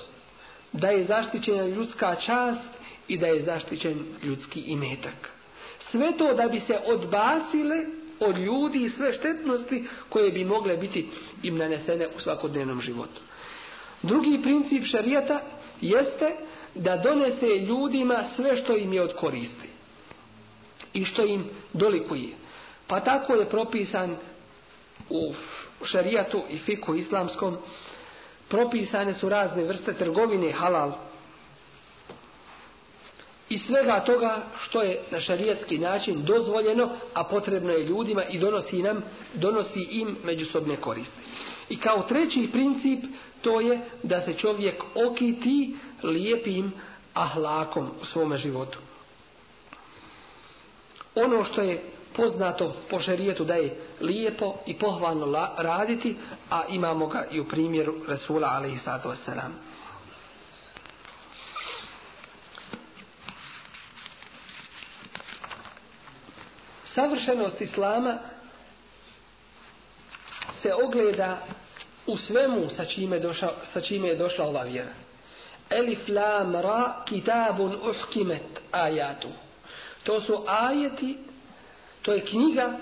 da 0.73 0.89
je 0.89 1.05
zaštićena 1.05 1.67
ljudska 1.67 2.15
čast 2.15 2.69
i 3.09 3.19
da 3.19 3.27
je 3.27 3.43
zaštićen 3.43 4.05
ljudski 4.23 4.61
imetak. 4.61 5.31
Sve 5.91 6.13
to 6.19 6.35
da 6.35 6.49
bi 6.49 6.61
se 6.61 6.79
odbacile 6.87 7.77
od 8.21 8.39
ljudi 8.39 8.83
i 8.83 8.91
sve 8.91 9.13
štetnosti 9.13 9.85
koje 10.09 10.31
bi 10.31 10.45
mogle 10.45 10.77
biti 10.77 11.09
im 11.43 11.57
nanesene 11.57 12.09
u 12.17 12.21
svakodnevnom 12.21 12.81
životu. 12.81 13.21
Drugi 14.03 14.43
princip 14.43 14.85
šarijata 14.85 15.41
jeste 15.81 16.37
da 16.75 16.97
donese 16.97 17.47
ljudima 17.47 18.25
sve 18.37 18.57
što 18.57 18.77
im 18.77 18.93
je 18.93 19.03
od 19.03 19.15
koristi 19.17 19.69
i 20.95 21.05
što 21.05 21.25
im 21.25 21.45
dolikuje. 21.73 22.29
Pa 22.87 23.01
tako 23.01 23.35
je 23.35 23.49
propisan 23.49 24.17
u 25.11 25.35
šarijatu 25.85 26.43
i 26.51 26.59
fiku 26.59 26.95
islamskom 26.95 27.57
propisane 28.49 29.15
su 29.15 29.29
razne 29.29 29.65
vrste 29.65 29.95
trgovine 29.95 30.53
halal 30.53 30.93
i 33.53 33.59
svega 33.59 34.01
toga 34.01 34.43
što 34.59 34.83
je 34.83 35.01
na 35.11 35.21
šarijatski 35.21 35.79
način 35.79 36.25
dozvoljeno, 36.25 36.89
a 37.15 37.25
potrebno 37.25 37.73
je 37.73 37.85
ljudima 37.85 38.25
i 38.25 38.39
donosi 38.39 38.83
nam, 38.83 39.03
donosi 39.35 39.81
im 39.91 40.17
međusobne 40.25 40.77
koriste. 40.77 41.17
I 41.69 41.77
kao 41.77 42.03
treći 42.03 42.49
princip 42.53 43.05
to 43.43 43.61
je 43.61 43.81
da 44.03 44.21
se 44.21 44.35
čovjek 44.35 44.83
okiti 45.11 45.75
lijepim 46.03 46.73
ahlakom 47.15 47.91
u 48.03 48.05
svome 48.05 48.39
životu. 48.39 48.79
Ono 51.15 51.45
što 51.45 51.61
je 51.61 51.83
poznato 52.17 52.77
po 52.91 53.01
šerijetu 53.01 53.45
da 53.45 53.55
je 53.55 53.77
lijepo 54.01 54.55
i 54.67 54.75
pohvalno 54.75 55.49
raditi, 55.59 56.17
a 56.51 56.63
imamo 56.69 57.07
ga 57.07 57.25
i 57.31 57.41
u 57.41 57.49
primjeru 57.49 57.95
Rasula 58.09 58.49
alaihi 58.49 58.79
sallatu 58.79 59.09
wasalam. 59.09 59.72
Savršenost 66.95 67.61
Islama 67.61 68.19
se 70.63 70.75
ogleda 70.75 71.39
u 72.07 72.17
svemu 72.17 72.71
sa 72.77 72.85
čime, 72.85 73.19
došao, 73.19 73.53
sa 73.73 73.81
čime 73.81 74.09
je 74.09 74.17
došla 74.17 74.47
ova 74.47 74.63
vjera. 74.63 74.93
Elif 75.71 76.09
lam 76.09 76.55
ra 76.57 77.05
kitabun 77.09 77.79
uhkimet 77.91 78.61
ajatu. 78.71 79.29
To 80.03 80.21
su 80.21 80.45
ajeti, 80.47 81.19
to 82.03 82.13
je 82.13 82.25
knjiga 82.25 82.79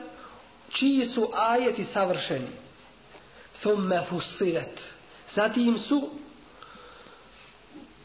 čiji 0.73 1.07
su 1.07 1.31
ajeti 1.35 1.85
savršeni. 1.85 2.51
Thumme 3.61 4.03
fussilet. 4.09 4.81
Zatim 5.35 5.79
su 5.79 6.11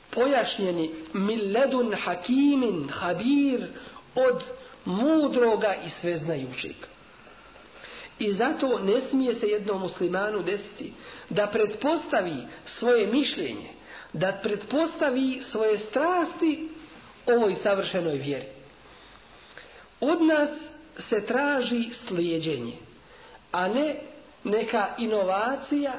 pojašnjeni 0.10 0.92
milledun 1.14 1.96
hakimin 2.04 2.90
habir 2.90 3.68
od 4.16 4.44
mudroga 4.86 5.76
i 5.86 5.90
sveznajućeg. 5.90 6.76
I 8.20 8.34
zato 8.34 8.80
ne 8.80 9.02
smije 9.10 9.36
se 9.36 9.48
jednom 9.48 9.82
muslimanu 9.82 10.44
desiti 10.44 10.94
da 11.30 11.48
pretpostavi 11.48 12.38
svoje 12.66 13.08
mišljenje, 13.08 13.70
da 14.14 14.40
pretpostavi 14.44 15.44
svoje 15.52 15.80
strasti 15.80 16.70
ovoj 17.26 17.56
savršenoj 17.56 18.18
vjeri. 18.18 18.46
Od 20.00 20.22
nas 20.22 20.50
se 21.10 21.26
traži 21.26 21.90
slijedjenje, 22.08 22.74
a 23.52 23.68
ne 23.68 23.96
neka 24.44 24.88
inovacija 24.98 25.94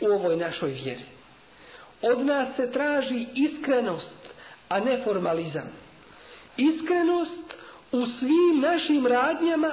u 0.00 0.06
ovoj 0.06 0.36
našoj 0.36 0.70
vjeri. 0.70 1.04
Od 2.02 2.26
nas 2.26 2.56
se 2.56 2.70
traži 2.70 3.26
iskrenost, 3.34 4.14
a 4.68 4.80
ne 4.80 5.00
formalizam. 5.04 5.72
Iskrenost 6.56 7.54
u 7.92 8.06
svim 8.06 8.60
našim 8.60 9.06
radnjama 9.06 9.70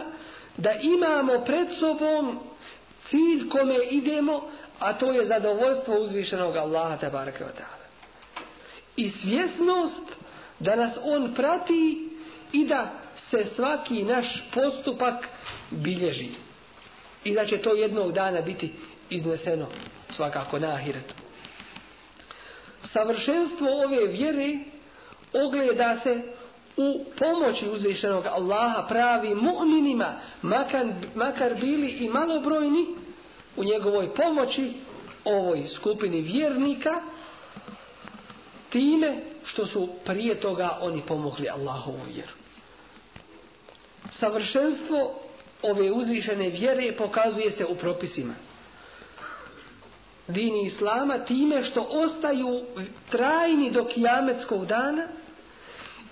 da 0.57 0.71
imamo 0.71 1.43
pred 1.45 1.67
sobom 1.79 2.39
cilj 3.09 3.49
kome 3.49 3.75
idemo, 3.89 4.49
a 4.79 4.93
to 4.93 5.11
je 5.11 5.25
zadovoljstvo 5.25 5.99
uzvišenog 5.99 6.55
Allaha 6.55 6.97
tabaraka 6.97 7.45
wa 7.45 7.51
ta'ala. 7.51 7.85
I 8.95 9.09
svjesnost 9.09 10.01
da 10.59 10.75
nas 10.75 10.97
on 11.03 11.33
prati 11.35 12.09
i 12.51 12.65
da 12.65 12.91
se 13.29 13.45
svaki 13.55 14.03
naš 14.03 14.43
postupak 14.53 15.27
bilježi. 15.71 16.29
I 17.23 17.33
da 17.33 17.45
će 17.45 17.57
to 17.57 17.75
jednog 17.75 18.11
dana 18.11 18.41
biti 18.41 18.73
izneseno 19.09 19.67
svakako 20.09 20.59
na 20.59 20.67
ahiretu. 20.67 21.13
Savršenstvo 22.83 23.67
ove 23.85 24.07
vjere 24.07 24.57
ogleda 25.33 25.99
se 26.03 26.21
u 26.77 27.05
pomoći 27.19 27.69
uzvišenog 27.69 28.25
Allaha 28.25 28.85
pravi 28.87 29.35
mu'minima, 29.35 30.13
makar, 30.41 30.85
makar 31.15 31.55
bili 31.55 31.87
i 31.87 32.09
malobrojni, 32.09 32.85
u 33.55 33.63
njegovoj 33.63 34.13
pomoći 34.13 34.73
ovoj 35.25 35.67
skupini 35.67 36.21
vjernika, 36.21 37.01
time 38.69 39.15
što 39.43 39.65
su 39.65 39.89
prije 40.05 40.39
toga 40.39 40.77
oni 40.81 41.01
pomogli 41.07 41.49
Allahovu 41.49 41.99
vjeru. 42.13 42.31
Savršenstvo 44.11 45.15
ove 45.61 45.91
uzvišene 45.91 46.49
vjere 46.49 46.95
pokazuje 46.97 47.51
se 47.51 47.65
u 47.65 47.75
propisima. 47.75 48.33
Dini 50.27 50.67
Islama 50.67 51.17
time 51.17 51.63
što 51.63 51.87
ostaju 51.89 52.61
trajni 53.11 53.71
do 53.71 53.85
kijametskog 53.85 54.65
dana 54.65 55.07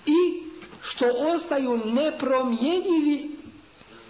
i 0.06 0.47
što 0.90 1.06
ostaju 1.34 1.76
nepromjenjivi 1.84 3.30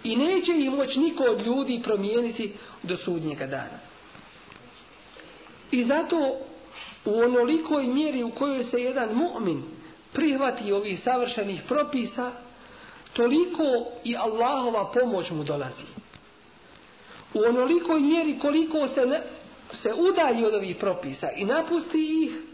i 0.03 0.15
neće 0.15 0.51
ih 0.57 0.71
moći 0.71 0.99
niko 0.99 1.23
od 1.23 1.45
ljudi 1.45 1.81
promijeniti 1.83 2.53
do 2.83 2.97
sudnjega 2.97 3.47
dana. 3.47 3.79
I 5.71 5.83
zato 5.83 6.37
u 7.05 7.19
onolikoj 7.19 7.87
mjeri 7.87 8.23
u 8.23 8.31
kojoj 8.31 8.63
se 8.63 8.81
jedan 8.81 9.09
mu'min 9.09 9.61
prihvati 10.13 10.71
ovih 10.71 10.99
savršenih 10.99 11.61
propisa, 11.67 12.31
toliko 13.13 13.63
i 14.03 14.15
Allahova 14.17 14.91
pomoć 14.93 15.31
mu 15.31 15.43
dolazi. 15.43 15.83
U 17.33 17.39
onolikoj 17.49 17.99
mjeri 17.99 18.39
koliko 18.39 18.87
se, 18.87 19.05
ne, 19.05 19.21
se 19.73 19.93
udalji 19.93 20.45
od 20.45 20.53
ovih 20.53 20.75
propisa 20.75 21.27
i 21.35 21.45
napusti 21.45 22.23
ih, 22.23 22.48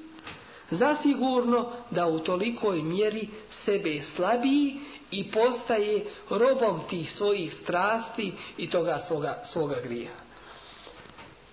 zasigurno 0.72 1.72
da 1.92 2.08
u 2.08 2.20
tolikoj 2.20 2.82
mjeri 2.82 3.30
sebe 3.66 4.02
slabiji 4.16 4.80
i 5.12 5.32
postaje 5.32 6.06
robom 6.30 6.80
tih 6.90 7.12
svojih 7.12 7.54
strasti 7.64 8.34
i 8.58 8.70
toga 8.70 9.04
svoga, 9.08 9.44
svoga 9.52 9.76
grija. 9.84 10.12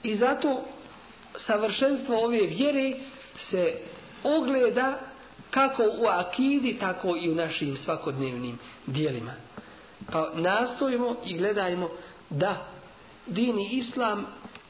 I 0.02 0.14
zato 0.14 0.60
savršenstvo 1.36 2.24
ove 2.24 2.40
vjere 2.40 2.92
se 3.50 3.74
ogleda 4.24 4.98
kako 5.50 5.82
u 5.82 6.06
akidi, 6.06 6.76
tako 6.80 7.16
i 7.16 7.30
u 7.30 7.34
našim 7.34 7.76
svakodnevnim 7.76 8.58
dijelima. 8.86 9.32
Pa 10.12 10.30
nastojimo 10.34 11.16
i 11.24 11.38
gledajmo 11.38 11.88
da 12.30 12.66
dini 13.26 13.68
islam 13.72 14.26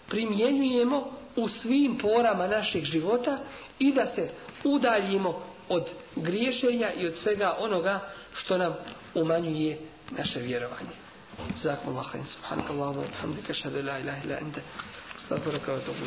primjenjujemo 0.08 1.21
u 1.36 1.48
svim 1.48 1.98
porama 1.98 2.46
našeg 2.46 2.84
života 2.84 3.38
i 3.78 3.92
da 3.92 4.06
se 4.06 4.30
udaljimo 4.64 5.42
od 5.68 5.88
griješenja 6.16 6.92
i 6.92 7.06
od 7.06 7.14
svega 7.22 7.56
onoga 7.58 8.00
što 8.34 8.58
nam 8.58 8.74
umanjuje 9.14 9.78
naše 10.10 10.40
vjerovanje. 10.40 10.90
Zakon 11.62 11.92
Allah, 11.92 12.06
subhanakallahu 12.34 13.00
alhamdika, 13.00 13.54
šadu 13.54 13.82
la 13.82 13.98
ilaha 13.98 14.24
ila 14.24 14.38
ente, 14.38 14.60
stavuraka 15.26 15.72
wa 15.72 15.80
tobu 15.86 15.98